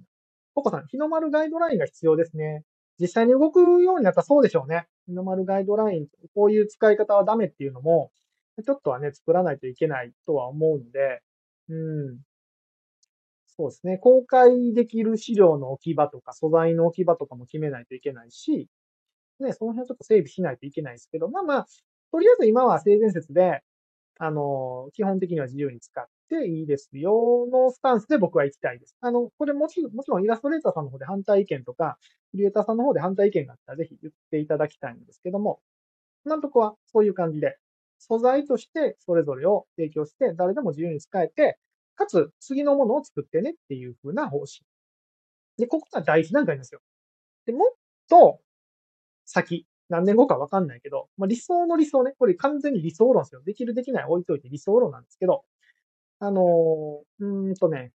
[0.54, 2.62] ココさん、日の丸ガイドラインが必要ですね。
[3.00, 4.86] 実際に動くようになったらそうでしょうね。
[5.08, 8.12] 日の丸ガイドライン、こういう使い方はダメっていうのも、
[8.64, 11.22] ちょっとはね、作らないといけないとは思うんで、
[11.68, 12.20] うん。
[13.48, 13.98] そうですね。
[13.98, 18.68] 公開できる資料の置き場とか、素材の置き場とかも決めないといけないし、
[19.40, 21.66] ね、その辺はちょっと整備しないといけないですけど、まあまあ、
[22.12, 23.62] とりあえず今は性善説で、
[24.18, 28.96] あの、基本的には自由に使っていいですよのスタンスで僕は行きたいです。
[29.00, 31.98] あの、これもちもちろんイラストレーターさんの方で反対意見とか、
[32.32, 35.60] クリエイターさんの方で反対意見があったらぜひ言っていただきたいんですけども、
[36.26, 37.58] 今んとこはそういう感じで、
[37.98, 41.58] 素材としてそれぞれを提供して、誰でも自由に使えて、
[41.96, 44.48] かつ次のものを作ってねっていう風な方針。
[45.58, 46.80] で、ここが第一段階ですよ。
[47.46, 47.68] で、もっ
[48.08, 48.40] と
[49.26, 53.42] 先、何年後かわかんないけど、まあ、理想の理想ね、これ完全に理想論ですよ。
[53.44, 55.44] できるできない置いといて理想論なんですけど、
[56.20, 57.92] あのー、うーんとね、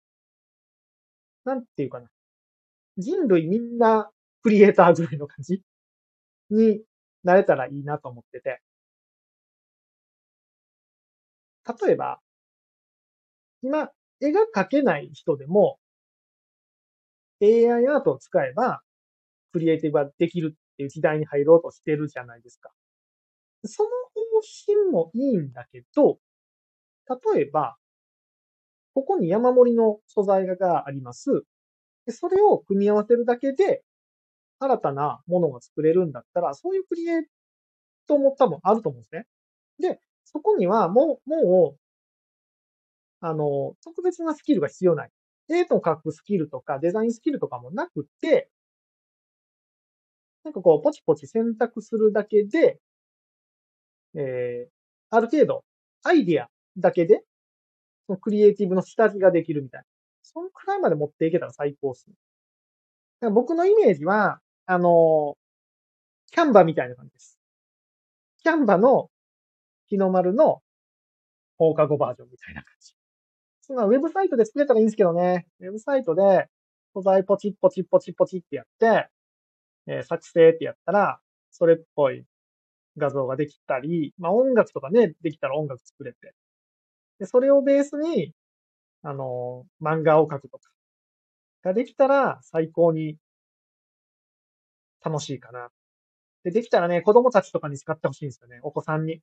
[1.45, 2.07] なんていうかな。
[2.97, 4.11] 人類みんな
[4.43, 5.63] クリエイターぐらいの感じ
[6.51, 6.83] に
[7.23, 8.61] なれたらいいなと思ってて。
[11.85, 12.21] 例えば、
[13.63, 15.79] 今、絵が描けない人でも、
[17.41, 18.81] AI アートを使えば、
[19.53, 22.71] クリエイティブができるっていう時代に入ろうとしてるじゃないですか。
[23.65, 23.93] その方
[24.65, 26.19] 針もいいんだけど、
[27.33, 27.77] 例えば、
[28.93, 31.43] ここに山盛りの素材があります。
[32.05, 33.83] でそれを組み合わせるだけで、
[34.59, 37.23] 新たなものが作れるんだったら、そういうクリエイ
[38.07, 39.25] トも多分あると思うんですね。
[39.79, 41.79] で、そこにはもう、もう、
[43.21, 45.09] あの、特別なスキルが必要ない。
[45.49, 48.49] 絵と描くスキルとかデザインスキルとかもなくて、
[50.43, 52.79] なんかこう、ポチポチ選択するだけで、
[54.15, 54.71] えー、
[55.09, 55.63] ある程度、
[56.03, 57.23] アイディアだけで、
[58.07, 59.85] そのクリエイティブの下地ができるみたいな。
[60.23, 62.15] そのくらいまで持っていけたら最高っすね。
[63.21, 65.37] だから僕のイメージは、あの、
[66.31, 67.39] キャンバみたいな感じです。
[68.43, 69.09] キャンバの
[69.87, 70.61] 日の丸の
[71.57, 72.93] 放課後バージョンみたいな感じ。
[73.61, 75.45] そんなウェブサイトで作れたらいいんですけどね。
[75.59, 76.47] ウェブサイトで
[76.93, 79.09] 素材ポチッポチッポチッポチってやって、
[79.87, 81.19] え、作成ってやったら、
[81.51, 82.25] それっぽい
[82.97, 86.35] 画像ができたり、まあ音楽とかね、できたら音楽作れて。
[87.19, 88.33] で、それをベースに、
[89.03, 90.69] あの、漫画を描くとか、
[91.63, 93.17] ができたら最高に
[95.03, 95.69] 楽しいかな。
[96.43, 98.59] で、できたらね、子供たちとかに使ってほしいんですよね。
[98.63, 99.21] お子さんに。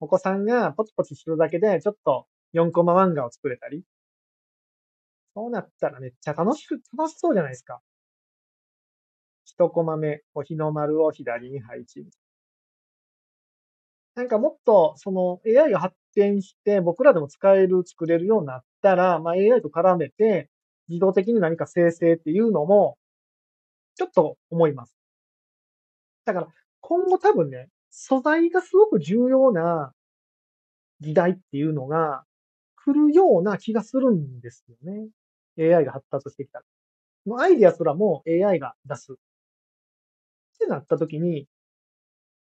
[0.00, 3.84] お子さんがポチポチするだけで、ちょっと4コマ漫画を作れたり。
[5.34, 7.80] そうなったらめっちゃ楽しく、楽しそうじゃないですか。
[9.44, 12.06] 一コマ目、お日の丸を左に配置。
[14.14, 20.50] なんかもっと、その AI が発展して僕らでも使える、作れるようになったら、まあ AI と絡めて、
[20.88, 22.96] 自動的に何か生成っていうのも、
[23.96, 24.96] ちょっと思います。
[26.24, 26.48] だから、
[26.80, 29.92] 今後多分ね、素材がすごく重要な
[31.00, 32.24] 時代っていうのが
[32.76, 35.08] 来るような気がするんですよね。
[35.58, 36.64] AI が発達してきたら。
[37.38, 39.16] アイディアすらも AI が出す。
[40.64, 41.46] ってなった時に、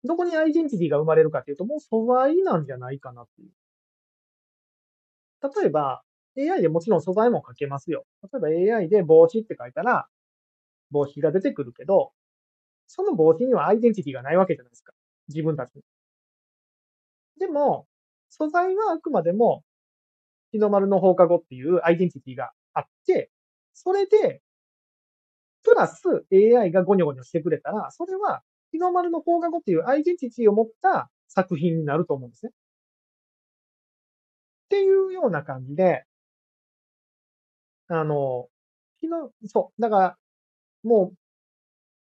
[0.05, 3.51] どこにアイデンティティが生まれるかっていうと、もう素材なんじゃないかなっていう。
[5.43, 6.03] 例えば、
[6.37, 8.05] AI でもちろん素材も書けますよ。
[8.23, 10.07] 例えば AI で帽子って書いたら、
[10.91, 12.13] 帽子が出てくるけど、
[12.87, 14.93] その帽子にはアイデンティティがないわけじゃないですか。
[15.29, 15.83] 自分たちに。
[17.39, 17.87] でも、
[18.29, 19.63] 素材はあくまでも
[20.53, 23.31] 日の丸の放課後っていうアイデンティティがあって、
[23.73, 24.42] それで、
[25.65, 26.03] プラス
[26.33, 28.43] AI がゴニョゴニョしてくれたら、それは
[28.73, 32.53] 日の丸の放課後っていうアイデンティティを持った作品になると思うんですね。
[32.53, 32.73] っ
[34.71, 36.05] ていうような感じで、
[37.89, 38.49] あの、
[39.01, 40.19] 日の、そう、だから、
[40.83, 41.17] もう、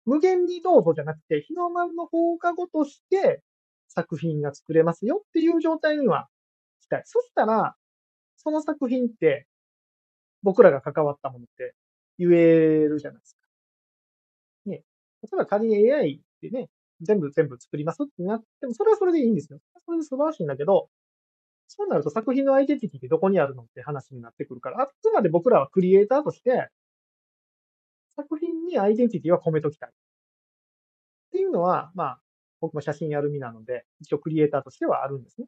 [0.05, 3.41] 無限にどうぞじゃなくて、日の丸の放課後として
[3.89, 6.27] 作品が作れますよっていう状態には
[6.81, 7.03] したい。
[7.05, 7.75] そしたら、
[8.37, 9.47] その作品って、
[10.43, 11.75] 僕らが関わったものって
[12.19, 13.36] 言えるじゃないですか。
[15.24, 16.70] 例えば仮に AI でね、
[17.01, 19.59] 全部全部作りますってなっても、それはそれでいいんですよ。
[19.86, 20.89] それで素晴らしいんだけど、
[21.68, 26.70] そうなると作品のアイデンティティってどこにあるのって話になってくるから、あくまで僕らはクリエイターとして、
[28.15, 29.89] 作品にアイデンティティは込めときたい。
[29.89, 29.93] っ
[31.32, 32.22] ていうのは、まあ、
[32.61, 35.47] 僕も写真やる身なので、一応クリエイターとしてはあるんですね。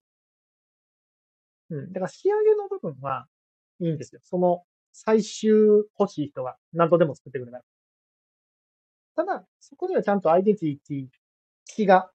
[1.72, 1.94] うん。
[1.94, 3.28] だから仕上げの部分は
[3.80, 4.22] いいんですよ。
[4.24, 5.52] その最終
[6.00, 7.62] 欲しい人が何とでも作ってくれない。
[9.20, 11.08] ただ、そこにはちゃんとアイデンティティ、
[11.66, 12.10] 気が、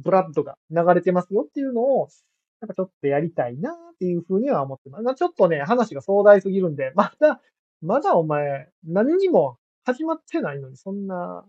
[0.00, 2.08] ブラッドが流れてますよっていうのを、
[2.60, 5.14] なんかちょっとやりたいなっていうふうには思ってます。
[5.14, 7.40] ちょっとね、話が壮大すぎるんで、まだ、
[7.82, 11.44] まだお前、何にも始まってないのに、そんな、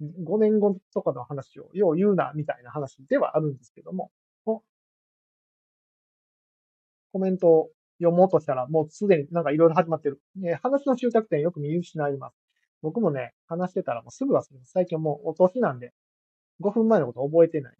[0.00, 4.12] 5年後とかの話をよう言うな、みたいな話ではあるんですけども、
[4.44, 4.62] コ
[7.18, 10.20] メントを読もうとしたら、もうすでになんかいろいろ始まってる。
[10.36, 12.43] ね、話の終着点よく見失います。
[12.84, 14.72] 僕もね、話してたらもうすぐ忘れます。
[14.72, 15.94] 最近もうお年なんで、
[16.60, 17.76] 5分前のこと覚えてない。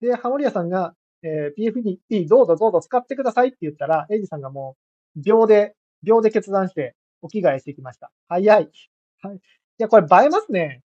[0.00, 1.72] で、ハモリアさんが、えー、
[2.10, 4.76] PFP どうぞどうぞ使ってくださいって言ったら、エイジさんがも
[5.16, 8.10] う、秒で、秒で決断して、お着替えしてきました。
[8.28, 8.70] 早い。
[9.22, 9.36] はい。
[9.36, 9.40] い
[9.78, 10.82] や、これ映えますね。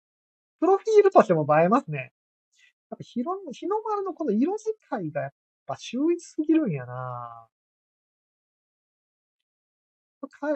[0.58, 2.12] プロフィールとしても映えますね。
[2.90, 5.30] やっぱ日の、日の丸のこの色使いがやっ
[5.66, 7.46] ぱ秀逸すぎるんやな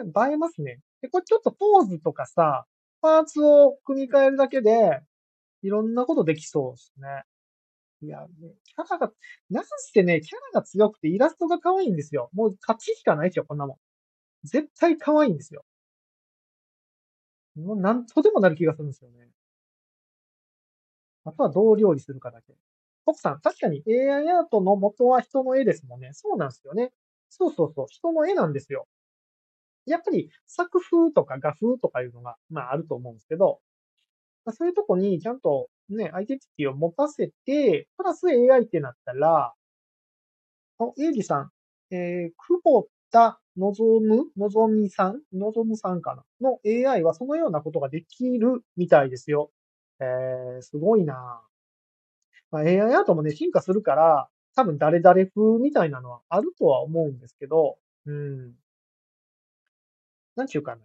[0.03, 0.79] 映えますね。
[1.05, 2.65] で、これちょっとポーズとかさ、
[3.01, 5.01] パーツを組み替えるだけで、
[5.63, 7.23] いろんなことできそうですね。
[8.01, 8.27] いや、ね、
[8.65, 9.11] キャラが、
[9.49, 12.29] なんせね、キャラが強くてイラストが可愛いんですよ。
[12.33, 13.77] もう勝ちしかないですよ、こんなもん。
[14.45, 15.65] 絶対可愛いんですよ。
[17.55, 19.29] もうなんとでもなる気がするんですよね。
[21.25, 22.55] あとはどう料理するかだけ。
[23.05, 26.11] 奥さん、確かに AI アートの元は人の絵ですもんね。
[26.13, 26.91] そうなんですよね。
[27.29, 28.87] そうそうそう、人の絵なんですよ。
[29.85, 33.59] やっぱり作風とか画風とかいうのが、まああると思うんですけど、
[34.51, 39.53] そういうとこにちゃんとね、アイデンティティを持たせて、プラス AI ってなったら、
[40.79, 41.51] あ、エイジさん、
[41.91, 46.49] えー、久保田のぞむのぞみさんのぞむさんかな？
[46.51, 49.51] の AI はそのようなことができるみたいですよ。
[49.99, 51.41] えー、すごいな
[52.51, 58.53] まあ、AI アートもね、進化するから、多分誰々風みたいなのはあるとは思うんですけど、うん。
[60.35, 60.81] なんちゅうかな。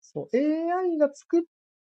[0.00, 1.42] そう、AI が作っ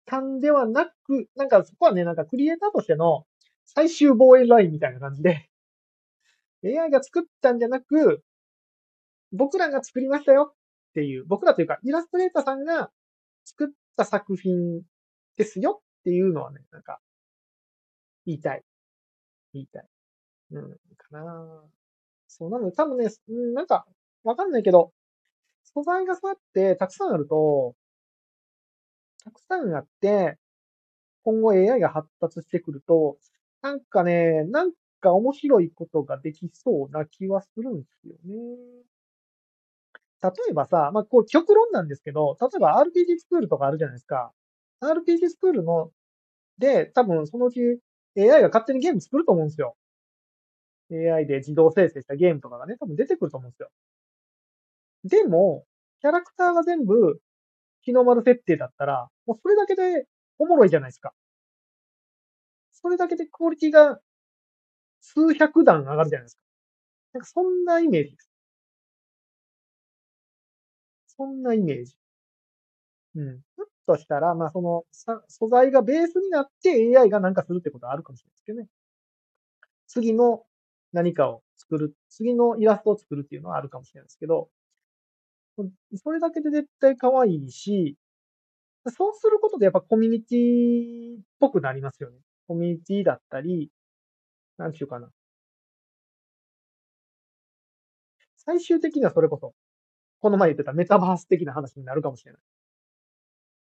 [0.07, 3.25] たんではなく、なんかそこはね、なんかクリエイターとしての
[3.65, 5.49] 最終防衛ラインみたいな感じで、
[6.65, 8.23] AI が作ったんじゃなく、
[9.33, 12.91] 僕らが作りましたよっていう、僕らというか、イラストレーターさんが
[13.45, 14.83] 作った作品
[15.37, 17.01] ですよっていうのはね、なんか、
[18.27, 18.63] 言いたい。
[19.55, 19.87] 言いたい。
[20.53, 21.65] うん、かな
[22.29, 23.09] そうなので、多分ね、
[23.55, 23.87] なんか、
[24.23, 24.93] わかんないけど、
[25.75, 27.75] 素材がそうやってたくさんあると、
[29.25, 30.39] たくさんあって、
[31.25, 33.19] 今後 AI が発達してくると、
[33.63, 38.35] なんかね、なんか面白いことができそうな気はするんですよね。
[40.23, 44.33] 例えばさ、まあ、こう極論なんですけど、例えば RPG スクールとかあるじゃないですか。
[44.81, 45.91] RPG スクールの、
[46.59, 47.81] で、多分そのうち
[48.17, 49.77] AI が勝手にゲーム作ると思うんですよ。
[50.93, 53.71] AI で自動生成したゲームとかがね、多分出てくると思うんですよ。
[55.05, 55.65] でも、
[56.01, 57.21] キャラクターが全部、
[57.83, 60.07] 日の丸設定だったら、もうそれだけで
[60.39, 61.13] おもろいじゃないですか。
[62.73, 64.01] それだけでクオリティが
[65.03, 66.41] 数百段上がるじゃないですか。
[67.15, 68.27] なんかそんなイメージです。
[71.07, 71.95] そんなイメージ。
[73.15, 73.37] うん。
[73.57, 78.69] ひょっとしたら、まあその、さ素材がベースになって AI がなんかするってことはあるかもしれないですけどね。
[79.87, 80.45] 次の
[80.93, 84.49] 何かを作る、次のイラストを作るっていうのはあるかもしれないですけど、
[85.97, 87.97] それだけで絶対可愛いし、
[88.89, 92.19] そうすることでやっぱコミュニティっぽくなりますよね。
[92.49, 93.71] コミュニティだったり、
[94.59, 95.09] なんちゅうかな。
[98.37, 99.55] 最終的にはそれこそ、
[100.21, 102.43] この前言ってたメタバース的な話になるかもしれない。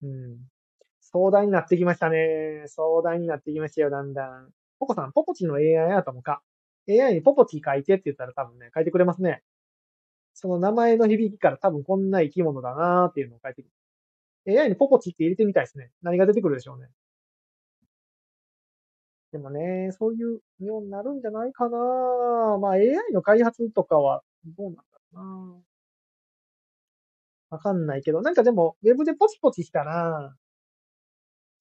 [0.04, 0.38] うん。
[1.02, 2.64] 壮大になってきましたね。
[2.68, 4.50] 壮大になってきましたよ、だんだん。
[4.80, 6.42] ポコさん、ポポチの AI アートもか。
[6.90, 9.44] AI にポポチ書いてって言ったら多分ね、書いてくれますね。
[10.34, 13.70] その名前の響きから多分こんな生き物だなーっていうのを書いてく
[14.46, 14.60] る。
[14.60, 15.92] AI にポポチって入れてみたいですね。
[16.02, 16.88] 何が出てくるでしょうね。
[19.32, 21.78] でもね、そういうようになるんじゃないかな
[22.60, 24.24] まあ AI の開発とかは
[24.58, 24.82] どうなんだ
[25.14, 25.62] ろうな
[27.52, 30.36] わかんないけど、なんかでも、ウェブでポチポチしたら、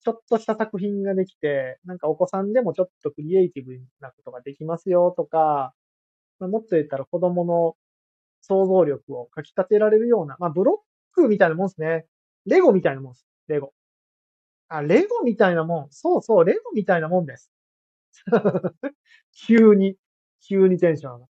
[0.03, 5.73] ちょっとした作品ができて、なんかお子さんでもちょっとクリエイティブなことができますよとか、
[6.39, 7.75] まあ、もっと言ったら子供の
[8.41, 12.05] 想像力をかき立てられるような、まあブロックみたいなもんですね。
[12.45, 13.27] レゴみたいなもんです。
[13.47, 13.73] レゴ。
[14.69, 15.87] あ、レゴみたいなもん。
[15.91, 17.51] そうそう、レゴみたいなもんです。
[19.47, 19.97] 急に、
[20.47, 21.31] 急にテンション上がる。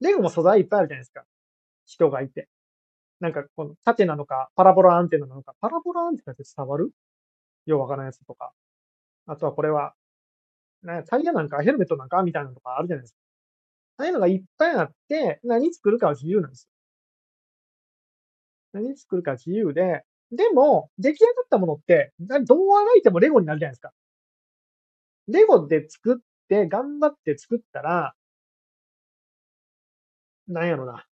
[0.00, 1.24] レゴも素材いっぱいあるじゃないですか。
[1.86, 2.48] 人がいて。
[3.20, 6.92] なんか、この縦なのか、パラボラアンテナなのか、パラボラアンテナって伝わる？
[7.66, 8.52] ようわからんやつとか。
[9.26, 9.94] あとはこれは、
[10.84, 13.18] ね、タイヤなんかヘルメットなんかみたいなのとかあるじゃないですか。
[13.96, 16.70] ああいうのがいっぱいあって、何作るかは自由なんですよ。
[18.80, 23.92] 何作るかは自由で、でも、出来上がったものって、どうあがいてもレゴになるじゃないですか。
[25.28, 26.16] レゴで作っ
[26.48, 28.14] て、頑張って作ったら、
[30.48, 31.06] なんやろな。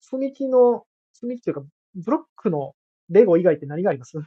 [0.00, 1.62] 積み木の、積み木というか、
[1.94, 2.74] ブロックの
[3.08, 4.18] レゴ以外って何があります？
[4.18, 4.24] ブ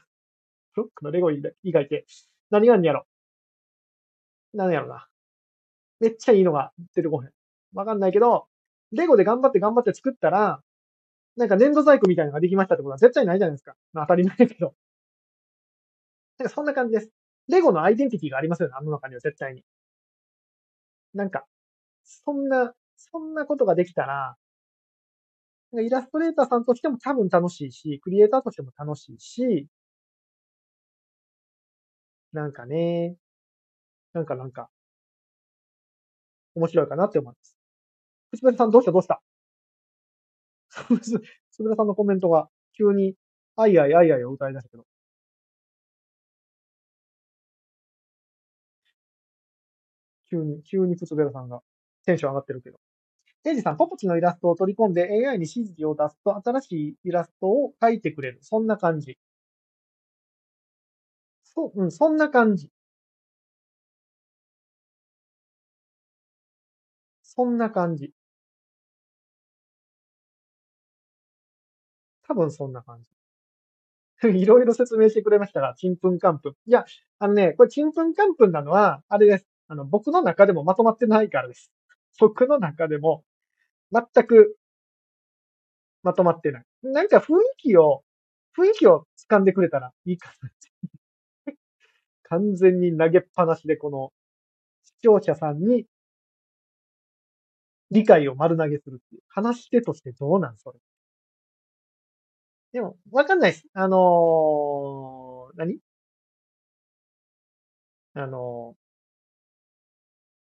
[0.75, 1.41] ロックのレゴ以
[1.71, 2.05] 外って
[2.49, 3.05] 何があるんやろ？
[4.53, 5.10] 何やろな。
[6.01, 7.31] めっちゃいいのが出てこへん。
[7.73, 8.47] わかんないけど、
[8.91, 10.61] レゴで頑張って頑張って作ったら、
[11.37, 13.75] なんか粘土細工みたいなのができましたってことは絶対ないじゃないですか。
[13.93, 14.75] ま当たり前だけど。
[16.39, 17.09] なんかそんな感じです。
[17.47, 19.63] レゴのアイデンティティがありますよね、あの中には絶対に。
[21.13, 21.45] なんか、
[22.03, 24.35] そんな、そんなことができたら、
[25.73, 29.67] イラストレーターさんとしても多分楽しいし、クリエイターとしても楽しいし、
[32.33, 33.15] なんかね、
[34.13, 34.69] なんかなんか、
[36.55, 37.55] 面白いかなって思います。
[38.31, 38.91] 藤村さんどうした？
[38.91, 39.21] どうした？
[41.51, 42.47] すぶらさんのコメントが
[42.77, 43.15] 急に、
[43.57, 44.85] あいあいあいあいを歌い出したけど。
[50.29, 51.61] 急に、急にプツベラさんが
[52.05, 52.79] テンション上がってるけど。
[53.43, 58.39] エイジさん、ポポチのイラストを取り込んで AI に指示を出すと新しいイラストを描いてくれる。
[58.41, 59.17] そんな感じ。
[61.43, 62.69] そう、うん、そんな感じ。
[67.33, 68.13] そんな感じ。
[72.23, 73.09] 多分そんな感じ。
[74.23, 76.51] いろいろ説明してくれましたが、ちんぷんかんぷん。
[76.67, 76.85] いや、
[77.19, 79.47] あのね、これちんぷんかんぷんなのは、あれです。
[79.67, 81.71] あの、僕の中でもまとまってないからです。
[82.19, 83.23] 僕の中でも、
[83.91, 84.55] 全く、
[86.03, 86.63] まとまってない。
[86.83, 88.03] なんか雰囲気を、
[88.57, 90.49] 雰囲気を掴んでくれたらいいかな。
[92.23, 94.11] 完全に投げっぱなしでこの、
[94.83, 95.85] 視聴者さんに、
[97.91, 99.21] 理解を丸投げするっていう。
[99.27, 100.79] 話し手としてどうなんそれ。
[102.73, 103.65] でも、わかんないです。
[103.73, 105.79] あのー、何？
[108.13, 108.77] あのー、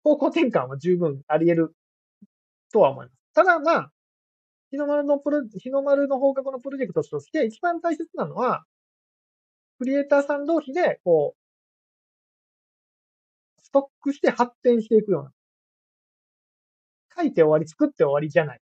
[0.03, 1.75] 方向転換は十分あり得る
[2.71, 3.15] とは思います。
[3.33, 3.91] ただまあ、
[4.71, 8.65] 日の丸のプロ、日の丸の放課後のプロジェクトとして一番大切なのは、
[9.77, 11.41] クリエイターさん同士で、こう、
[13.61, 15.31] ストックして発展していくような。
[17.17, 18.61] 書いて終わり、作って終わりじゃない。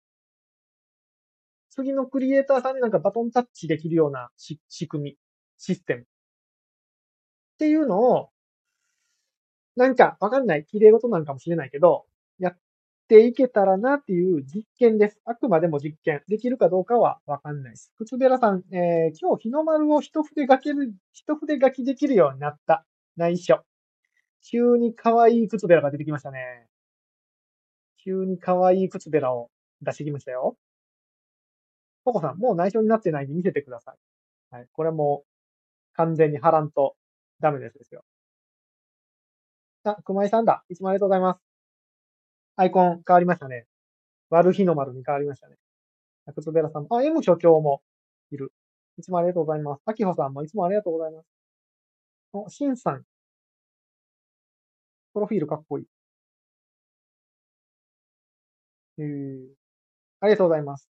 [1.70, 5.16] 次のクリエイターさんになんかバトンタッチできるような仕組み、
[5.58, 6.00] システム。
[6.02, 6.04] っ
[7.58, 8.30] ていうのを、
[9.76, 12.06] なんかわかんない、綺麗事なんかもしれないけど、
[12.38, 12.58] やっ
[13.08, 15.20] ていけたらなっていう実験です。
[15.26, 16.22] あくまでも実験。
[16.28, 17.92] できるかどうかはわかんないです。
[17.98, 22.86] 靴べらさん、えー、今日日の丸を一筆書ける、一筆書きできるようになった。
[23.16, 23.62] 内緒。
[24.42, 26.68] 急に可愛い靴べらが出てきましたね。
[28.06, 29.50] 急に可愛い靴べらを
[29.82, 30.56] 出してきましたよ。
[32.04, 33.96] ココさん、もう内緒になってないんで見せてください。
[34.54, 34.66] はい。
[34.72, 35.24] これも
[35.94, 36.94] 完全に貼らんと
[37.40, 38.04] ダメですですよ。
[39.82, 40.64] あ、熊井さんだ。
[40.68, 41.40] いつもありがとうございます。
[42.54, 43.66] アイコン変わりましたね。
[44.30, 45.56] 悪日の丸に変わりましたね。
[46.40, 47.82] つべらさんも、あ、M 所長も
[48.30, 48.52] いる。
[48.98, 49.82] いつもありがとうございます。
[49.84, 51.26] あきほさんもいつもありがとうございます。
[52.32, 53.02] お、しんさん。
[55.12, 55.95] プロフィールかっこいい。
[58.98, 59.46] えー、
[60.20, 60.88] ありがとうございます。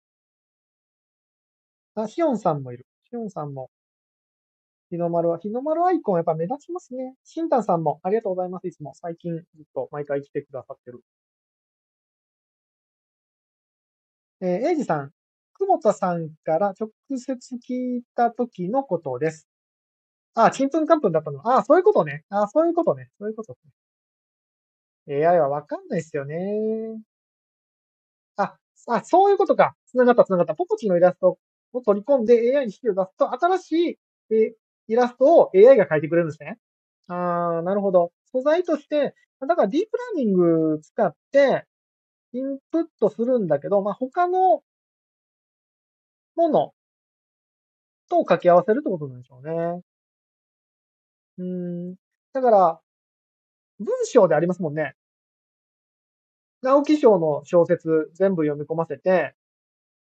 [1.95, 2.85] あ、シオンさんもいる。
[3.09, 3.69] シオンさんも。
[4.89, 7.15] 日の丸は、日の丸アイコンやっぱ目立ちますね。
[7.23, 8.67] シンタンさんもありがとうございます。
[8.67, 11.01] いつも最近ずっと毎回来てくださってる。
[14.41, 15.11] えー、エイジさん、
[15.57, 19.47] 久保田さんから直接聞いた時のことです。
[20.35, 21.41] あ、ちんぷんかんぷんだったの。
[21.49, 22.23] あ、そういうことね。
[22.29, 23.09] あ、そういうことね。
[23.19, 23.57] そういうこと
[25.07, 25.17] ね。
[25.25, 26.37] AI はわかんないっすよね。
[28.87, 29.75] あ、そういうことか。
[29.87, 30.55] 繋がった繋がった。
[30.55, 31.37] ポコチのイラスト
[31.73, 33.71] を取り込んで AI に指示を出すと、新し
[34.31, 34.53] い、え
[34.87, 36.57] イラストを AI が描いてくれるんですね。
[37.07, 38.11] あー、なるほど。
[38.31, 41.65] 素材として、だからディープラーニング使って、
[42.33, 44.63] インプットするんだけど、まあ、他の
[46.35, 46.73] もの
[48.09, 49.81] と掛け合わせるってことなんでしょうね。
[51.37, 51.95] うん。
[52.33, 52.81] だから、
[53.79, 54.95] 文章でありますもんね。
[56.61, 59.35] 直木賞の小説全部読み込ませて、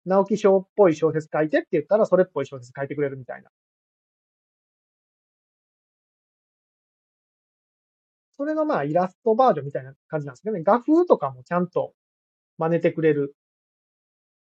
[0.06, 3.50] 直木賞っぽい小説書いてって言ったら、それっぽい小説書いてくれるみたいな。
[8.36, 10.62] それのまあイラストバージョンみたいな感じなんですけどね。
[10.62, 11.94] 画風とかもちゃんと
[12.58, 13.34] 真似てくれる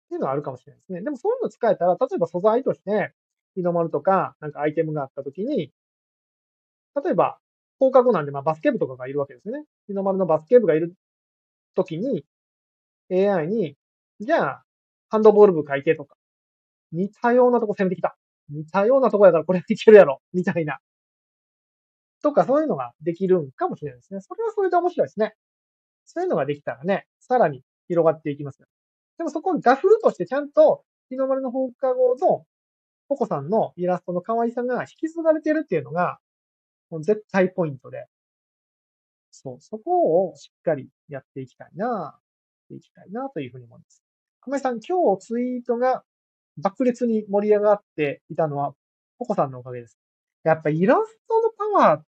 [0.06, 1.02] っていうのはあるかもしれないですね。
[1.02, 3.12] でもそういうの使えたら、例えば素材として、
[3.54, 5.72] 日の丸とか、なんかアイテムがあったときに、
[7.02, 7.38] 例えば、
[7.78, 9.64] 放課後なんで、まあバスケ部とかがいるわけですよね。
[9.86, 10.94] 日の丸のバスケ部がいる
[11.74, 12.24] ときに、
[13.12, 13.76] AI に、
[14.20, 14.64] じゃあ、
[15.10, 16.16] ハンドボール部書いてとか、
[16.92, 18.16] 似たようなとこ攻めてきた。
[18.50, 20.20] 似たようなとこやからこれいけるやろ。
[20.32, 20.80] みたいな。
[22.22, 24.20] とか、そういうのができるんかもしれないですね。
[24.20, 25.34] それはそれで面白いですね。
[26.04, 28.66] そういうのができたらね、さらに広がっていきますよ。
[29.18, 32.44] でもそこを画風としてちゃんと、日の丸の放課後の
[33.08, 36.18] ポコさんのイラストの可愛さが引き継がれてるっていうのが、
[36.90, 38.06] もう絶対ポイントで。
[39.30, 42.20] そう、そこをしっかりやっていきたいな、やっ
[42.68, 44.02] ていきたいなというふうに思います。
[44.42, 46.04] 熊井さん、今日ツイートが
[46.56, 48.74] 爆裂に盛り上がっていたのは、
[49.18, 49.98] ポコさんのおかげです。
[50.44, 52.04] やっぱイラストのパワーっ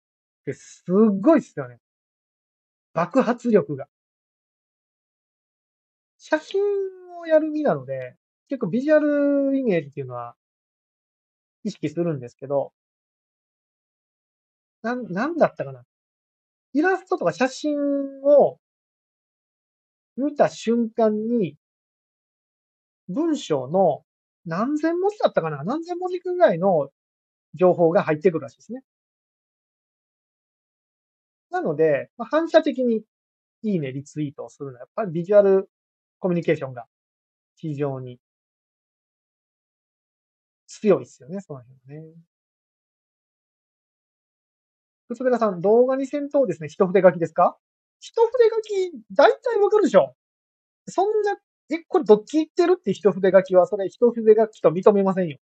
[0.44, 1.78] てすっごいっすよね。
[2.94, 3.88] 爆発力が。
[6.18, 6.60] 写真
[7.20, 8.16] をやる身なので、
[8.48, 10.34] 結構ビジュアルイメージっていうのは
[11.64, 12.72] 意識するんですけど、
[14.82, 15.84] なん、なんだったかな。
[16.72, 17.76] イラストとか写真
[18.24, 18.58] を
[20.16, 21.56] 見た瞬間に、
[23.08, 24.02] 文章の
[24.44, 25.64] 何千文字だったかな？
[25.64, 26.90] 何千文字くらいの
[27.54, 28.82] 情報が入ってくるらしいですね。
[31.50, 33.02] なので、まあ、反射的に
[33.62, 35.70] いいね、リツイートをするのは、やっぱりビジュアル
[36.18, 36.84] コミュニケーションが
[37.56, 38.20] 非常に
[40.66, 42.12] 強いですよね、その辺はね。
[45.08, 46.68] くつべらさん、動画に戦闘ですね。
[46.68, 47.56] 一筆書きですか？
[48.00, 48.60] 一筆書
[48.92, 50.14] き、大体わかるでしょ
[50.88, 51.36] そんな、
[51.70, 55.38] え、これどっち行ってるって一筆書きは、それ一筆書きと認めませんよ。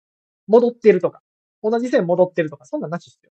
[0.46, 1.22] 戻ってるとか。
[1.62, 3.30] 同じ線戻ってるとか、そんなんなしですよ。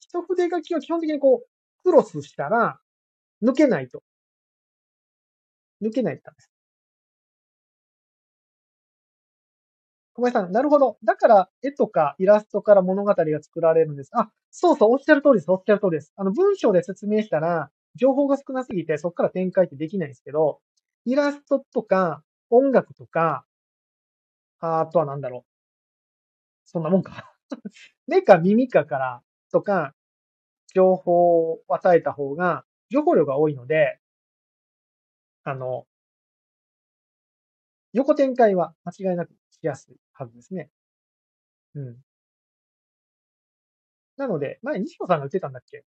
[0.00, 1.48] 一筆書きは基本的にこう、
[1.84, 2.80] クロスしたら、
[3.42, 4.02] 抜けないと。
[5.82, 6.49] 抜けないって言ったんです。
[10.20, 10.98] 小林さん、なるほど。
[11.04, 14.10] だから、絵とかイラストから物語が作られるんです。
[14.14, 15.50] あ、そうそう、おっしゃる通りです。
[15.50, 16.12] おっしゃる通りです。
[16.16, 20.60] あの、文章で説明したら、情報が少なすぎて、そこから展開ってできないんですけど、
[21.06, 23.44] イラストとか、音楽とか、
[24.60, 25.44] あとはなんだろう。
[26.64, 27.34] そんなもんか。
[28.06, 29.94] 目か耳かからとか、
[30.74, 34.00] 情報を与えた方が、情報量が多いので、
[35.44, 35.86] あの、
[37.92, 40.70] 横展開は間違いなくしやすいはずですね。
[41.74, 41.96] うん。
[44.16, 45.84] なので、前西野さんが言ってたんだっけ？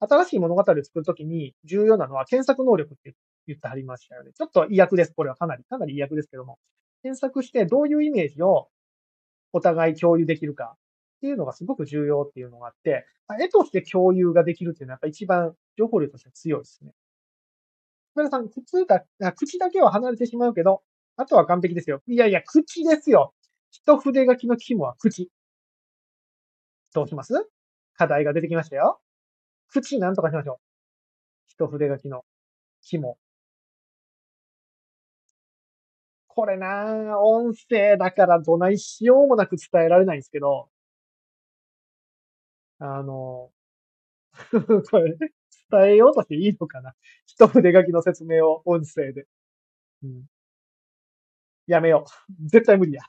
[0.00, 3.14] 新しい物語を作るときに重要なのは検索能力って
[3.46, 4.32] 言ってはりましたよね。
[4.32, 5.14] ちょっと意訳です。
[5.14, 6.58] これはかなり、かなり意訳ですけども。
[7.02, 8.68] 検索してどういうイメージを
[9.52, 10.78] お互い共有できるかっ
[11.20, 13.06] ていうのがすごく重要っていうのがあって、
[13.40, 16.92] 絵として共有ができるっていうのはやっぱ一番情報量として強いですね。
[18.14, 19.04] 皆さん、口だ、
[19.34, 20.82] 口だけは離れてしまうけど、
[21.16, 22.02] あとは完璧ですよ。
[22.06, 23.34] いやいや、口ですよ。
[23.72, 25.30] 一筆書きの肝は口。
[26.94, 27.32] どうします？
[27.94, 29.00] 課題が出てきましたよ。
[29.70, 30.56] 口なんとかしましょう。
[31.48, 32.24] 一筆書きの
[32.82, 33.18] 肝。
[36.28, 40.68] これな音声だからどないしようもなく伝えられないんですけど、
[42.78, 43.50] あの、
[44.90, 45.16] これ、
[45.70, 46.94] 伝えようとしていいのかな？
[47.26, 49.26] 一筆書きの説明を音声で。
[50.04, 50.26] うん。
[51.66, 52.04] やめよ
[52.40, 52.48] う。
[52.48, 53.02] 絶対無理や。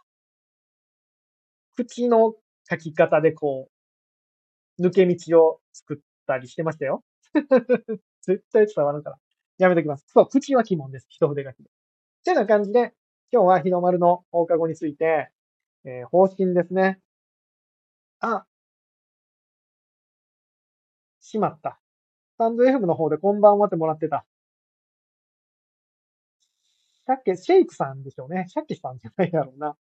[1.75, 2.35] 口の
[2.69, 3.69] 書き方でこ
[4.79, 5.97] う、抜け道を作っ
[6.27, 7.03] たりしてましたよ。
[8.21, 9.17] 絶対伝わるから。
[9.57, 10.05] やめときます。
[10.07, 11.07] そう、口は鬼門です。
[11.09, 11.63] 一筆書きで。
[11.63, 11.67] っ
[12.23, 12.93] てな感じで、
[13.31, 15.29] 今日は日の丸の放課後について、
[15.85, 16.99] えー、方針ですね。
[18.19, 18.45] あ、
[21.19, 21.79] しまった。
[22.35, 24.25] スタンド FM の方でこんばんはってもらってた。
[27.05, 28.45] シャッケ、シェイクさんでしょうね。
[28.47, 29.75] シャッケさんじゃないだろうな。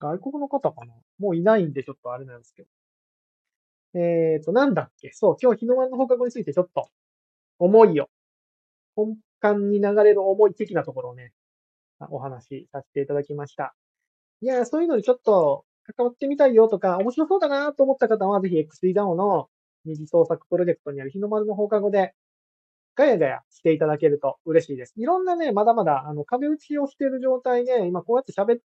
[0.00, 0.94] 外国の方かな？
[1.18, 2.68] もういないんでちょっとあれなんですけど。
[3.94, 5.10] えーと、なんだっけ？
[5.12, 6.88] そう、今日日の丸の放課後についてちょっと、
[7.58, 8.08] 思いを、
[9.40, 11.32] 間に流れる思い的なところをね、
[12.10, 13.74] お話しさせていただきました。
[14.40, 15.64] いや、そういうのにちょっと
[15.96, 19.48] 関わってみたいよとか、面白そうだなと思った方は、ぜひ XDAO の
[19.84, 22.12] 二次創作プロジェクトにある日の丸の放課後で、
[22.94, 24.92] ガヤガヤしていただけると嬉しいです。
[24.96, 28.60] いろんなね、まだまだ、あの、壁打ちをしている状態で、今こうやって喋っ、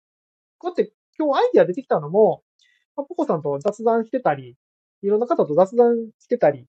[0.58, 2.44] こうやって今日アイディア出てきたのも、
[2.96, 4.56] ポコさんと雑談してたり、
[5.02, 6.68] いろんな方と雑談してたり、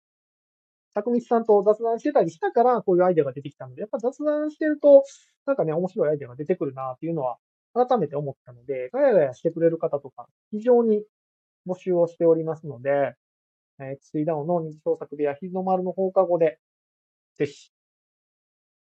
[0.95, 5.05] たくみさんと雑談してたりしたから、こういうアイデアが出てきたので、やっぱ雑談してると、
[5.47, 7.38] なんかね、面白いアイデアが出てくるなっていうのは、
[7.74, 11.05] 改めて思ったので、ガヤガヤしてくれる方とか、非常に
[11.66, 13.14] 募集をしておりますので、
[13.80, 16.59] えー、ツイダウンの日創作部屋日の丸の放課後で、
[17.36, 17.70] ぜひ、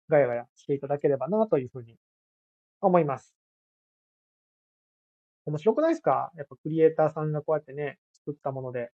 [0.08, 1.96] ガヤガヤしていただければなというふうに
[2.80, 3.35] 思います。
[5.46, 6.32] 面白くないですか？
[6.36, 8.90] やっぱクリエイターさんがこうやってね、作ったもので。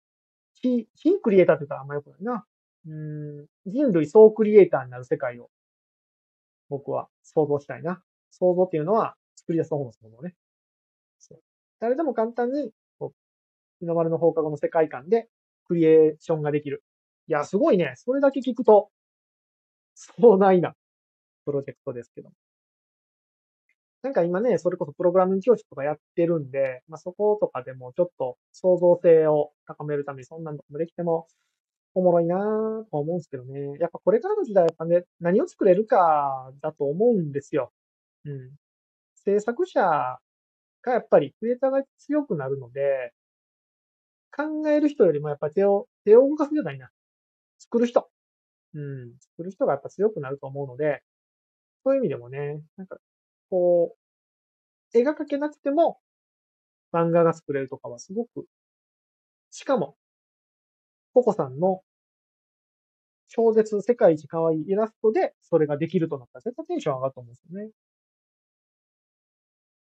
[0.55, 2.45] 非、非クリエイターって言ったらあんまよくないな。
[2.87, 5.51] うん、人類総クリエイターになる世界を、
[6.69, 8.03] 僕は想像したいな。
[8.31, 10.35] 想像っていうのは、作り出す方のものね。
[11.19, 11.41] そう
[11.81, 13.15] 誰でも簡単に、こう、
[13.81, 15.29] 日の丸の放課後の世界観で、
[15.67, 16.83] クリエーションができる。
[17.27, 17.93] いや、すごいね。
[17.97, 18.91] それだけ聞くと、
[19.95, 20.75] 壮大な
[21.45, 22.31] プロジェクトですけど。
[24.03, 31.27] なんか今ね、それこそプログラム教室とかやってるんで、まあ、そことかでもちょっと創造性を高めるためにそんなのもできても
[31.95, 33.79] おもろいなぁと思うんですけどね。
[33.81, 37.73] やっぱこれからの時代やっぱね、何を作れるかだと思うんですよ。
[38.25, 38.53] うん。
[39.17, 43.13] 制作者がやっぱりクリエイターが強くなるので、
[44.37, 46.91] 考える人よりもやっぱ手を、手を動かすんじゃないな。
[47.59, 48.09] 作る人。
[48.75, 49.13] うん。
[49.21, 51.03] 作る人がやっぱ強くなると思うので、
[51.85, 52.99] そういう意味でもね、なんか、
[53.51, 53.97] こ
[54.95, 55.99] う、絵が描けなくても
[56.93, 58.47] 漫画が作れるとかはすごく、
[59.51, 59.97] しかも、
[61.15, 61.83] ココさんの
[63.29, 67.71] 超絶世界一可愛いイラストでそれができるとなったら絶対テンション上がると思うんですよね。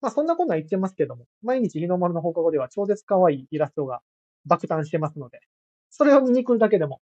[0.01, 4.01] まあそんなことは言ってますけども、毎日日の丸の放課後では超絶可愛いイラストが
[4.47, 5.41] 爆誕してますので、
[5.91, 7.01] それを見に来るだけでも、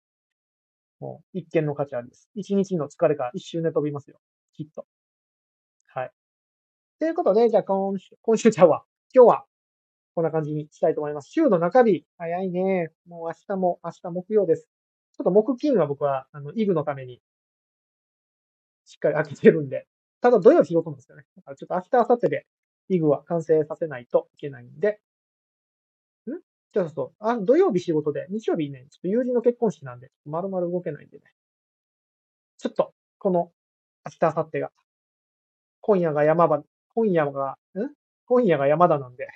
[1.00, 2.28] もう一見の価値ありです。
[2.34, 4.18] 一日の疲れが一瞬で飛びますよ。
[4.54, 4.86] きっと。
[7.00, 8.82] ということで、じゃあ今週、今週ちゃうわ。
[9.14, 9.44] 今日は、
[10.16, 11.30] こんな感じにしたいと思います。
[11.30, 12.90] 週の中日、早いね。
[13.06, 14.68] もう明日も、明日木曜です。
[15.16, 17.20] ちょっと木金は僕は、あの、イグのために、
[18.84, 19.86] しっかり開けてるんで、
[20.20, 21.24] ただ土曜仕事なんですよね。
[21.36, 22.46] だからちょっと明日、明後日で、
[22.88, 25.00] イグは完成させないといけないんで、
[26.26, 26.32] ん？
[26.72, 31.24] じゃあそう、あ、土曜日仕事で、日曜日ね、ちょっと友人の結婚式なんで、まるまる動けないんでね。
[32.58, 33.52] ちょっと、この、
[34.04, 34.72] 明日、明後日が、
[35.80, 36.62] 今夜が山場、
[36.98, 37.92] 今夜が、ん？
[38.26, 39.28] 今夜が山田なんで、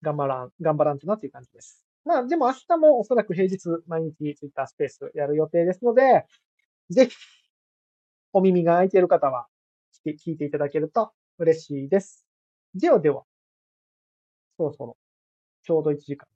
[0.00, 1.84] 頑張らん、頑張らんとなっていう感じです。
[2.04, 6.24] まあ、でも明日もおそらく平日毎日ツイッタースペースやる予定ですので、
[6.88, 7.16] ぜひ、
[8.32, 9.46] お耳が空いている方は、
[10.06, 12.24] 聞いていただけると嬉しいです。
[12.76, 13.24] ではでは、
[14.56, 14.96] そろそろ、
[15.64, 16.28] ちょうど1時間。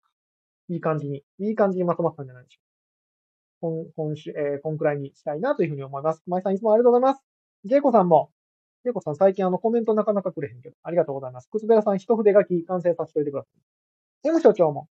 [0.71, 3.93] いい感じに、いい感じにまとまったんじゃないでしょうか。
[3.97, 6.23] 今、週、えー、こんくらいにしたいなというふうに思います。
[6.27, 7.25] まいさんいつもありがとうございます。
[7.65, 8.31] ジェイコさんも、
[8.87, 11.49] ジェイコさん最近あのコメントなかなかくれへんけど、ありがとうございます。
[11.49, 13.49] くつべらさん一筆書き完成させておいてくださ
[14.25, 14.29] い。
[14.29, 14.87] M 所長も、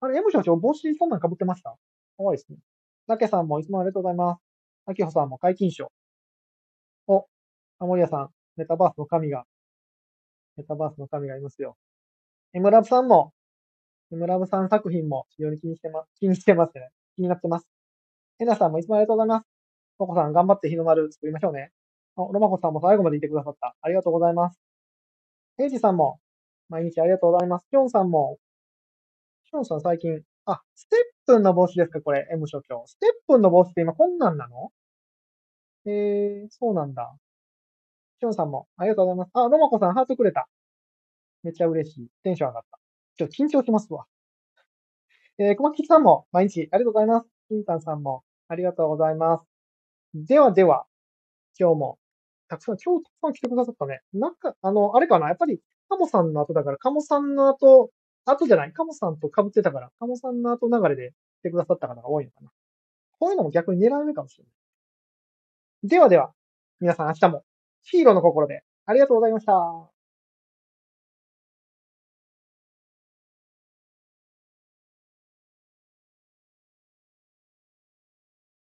[0.00, 1.70] あれ、M 所長帽子そんなん被ってました？
[2.16, 2.58] かわいいですね。
[3.08, 4.40] なけさんもいつもありがとうございます。
[4.86, 5.90] あきほさんも解禁賞。
[7.08, 7.26] お、
[7.80, 9.42] あもりやさん、メタバースの神が
[10.56, 11.76] メタバースの神がいますよ。
[12.52, 13.32] エムラブさんも、
[14.12, 16.90] エムラブさん作品も非常に気にしてま、気にしてますね。
[17.16, 17.66] 気になってます。
[18.38, 19.46] エナさんもいつもありがとうございます。
[19.98, 21.72] ココさん頑張って日の丸作りましょうね。
[22.16, 23.74] ロマコさんも最後までいてくださった。
[23.80, 24.60] ありがとうございます。
[25.58, 26.20] エイジさんも、
[26.68, 27.66] 毎日ありがとうございます。
[27.70, 28.38] キョンさんも、
[29.50, 32.84] キョンさん最近、あ、ステップンの帽子ですかこれ、M 所長。
[32.86, 34.70] ステップンの帽子って今こんなんなの？
[35.86, 37.14] えー、そうなんだ。
[38.20, 39.30] きょんさんも、ありがとうございます。
[39.34, 40.48] あ、ロマコさん、ハートくれた。
[41.42, 42.08] めっちゃ嬉しい。
[42.22, 42.78] テンション上がった。
[43.16, 44.04] ちょ緊張しますわ。
[45.38, 47.28] えー、小牧さんも、毎日、ありがとうございます。
[47.48, 49.46] 金さんさんも、ありがとうございます。
[50.14, 50.84] ではでは、
[51.58, 51.98] 今日も、
[52.50, 54.00] たくさん、今日たくさん来てくださったね。
[54.12, 55.28] なんか、あの、あれかな？
[55.28, 57.90] やっぱり、カモさんの後だから、カモさんの後、
[58.24, 62.50] 後じゃない、カモさんと被ってたから、カモさんの後流れで来てくださった方が多いのかな。
[63.18, 64.52] こういうのも逆に狙われるかもしれない。
[65.88, 66.32] ではでは、
[66.80, 67.44] 皆さん明日も
[67.82, 69.99] ヒーローの心で、ありがとうございました。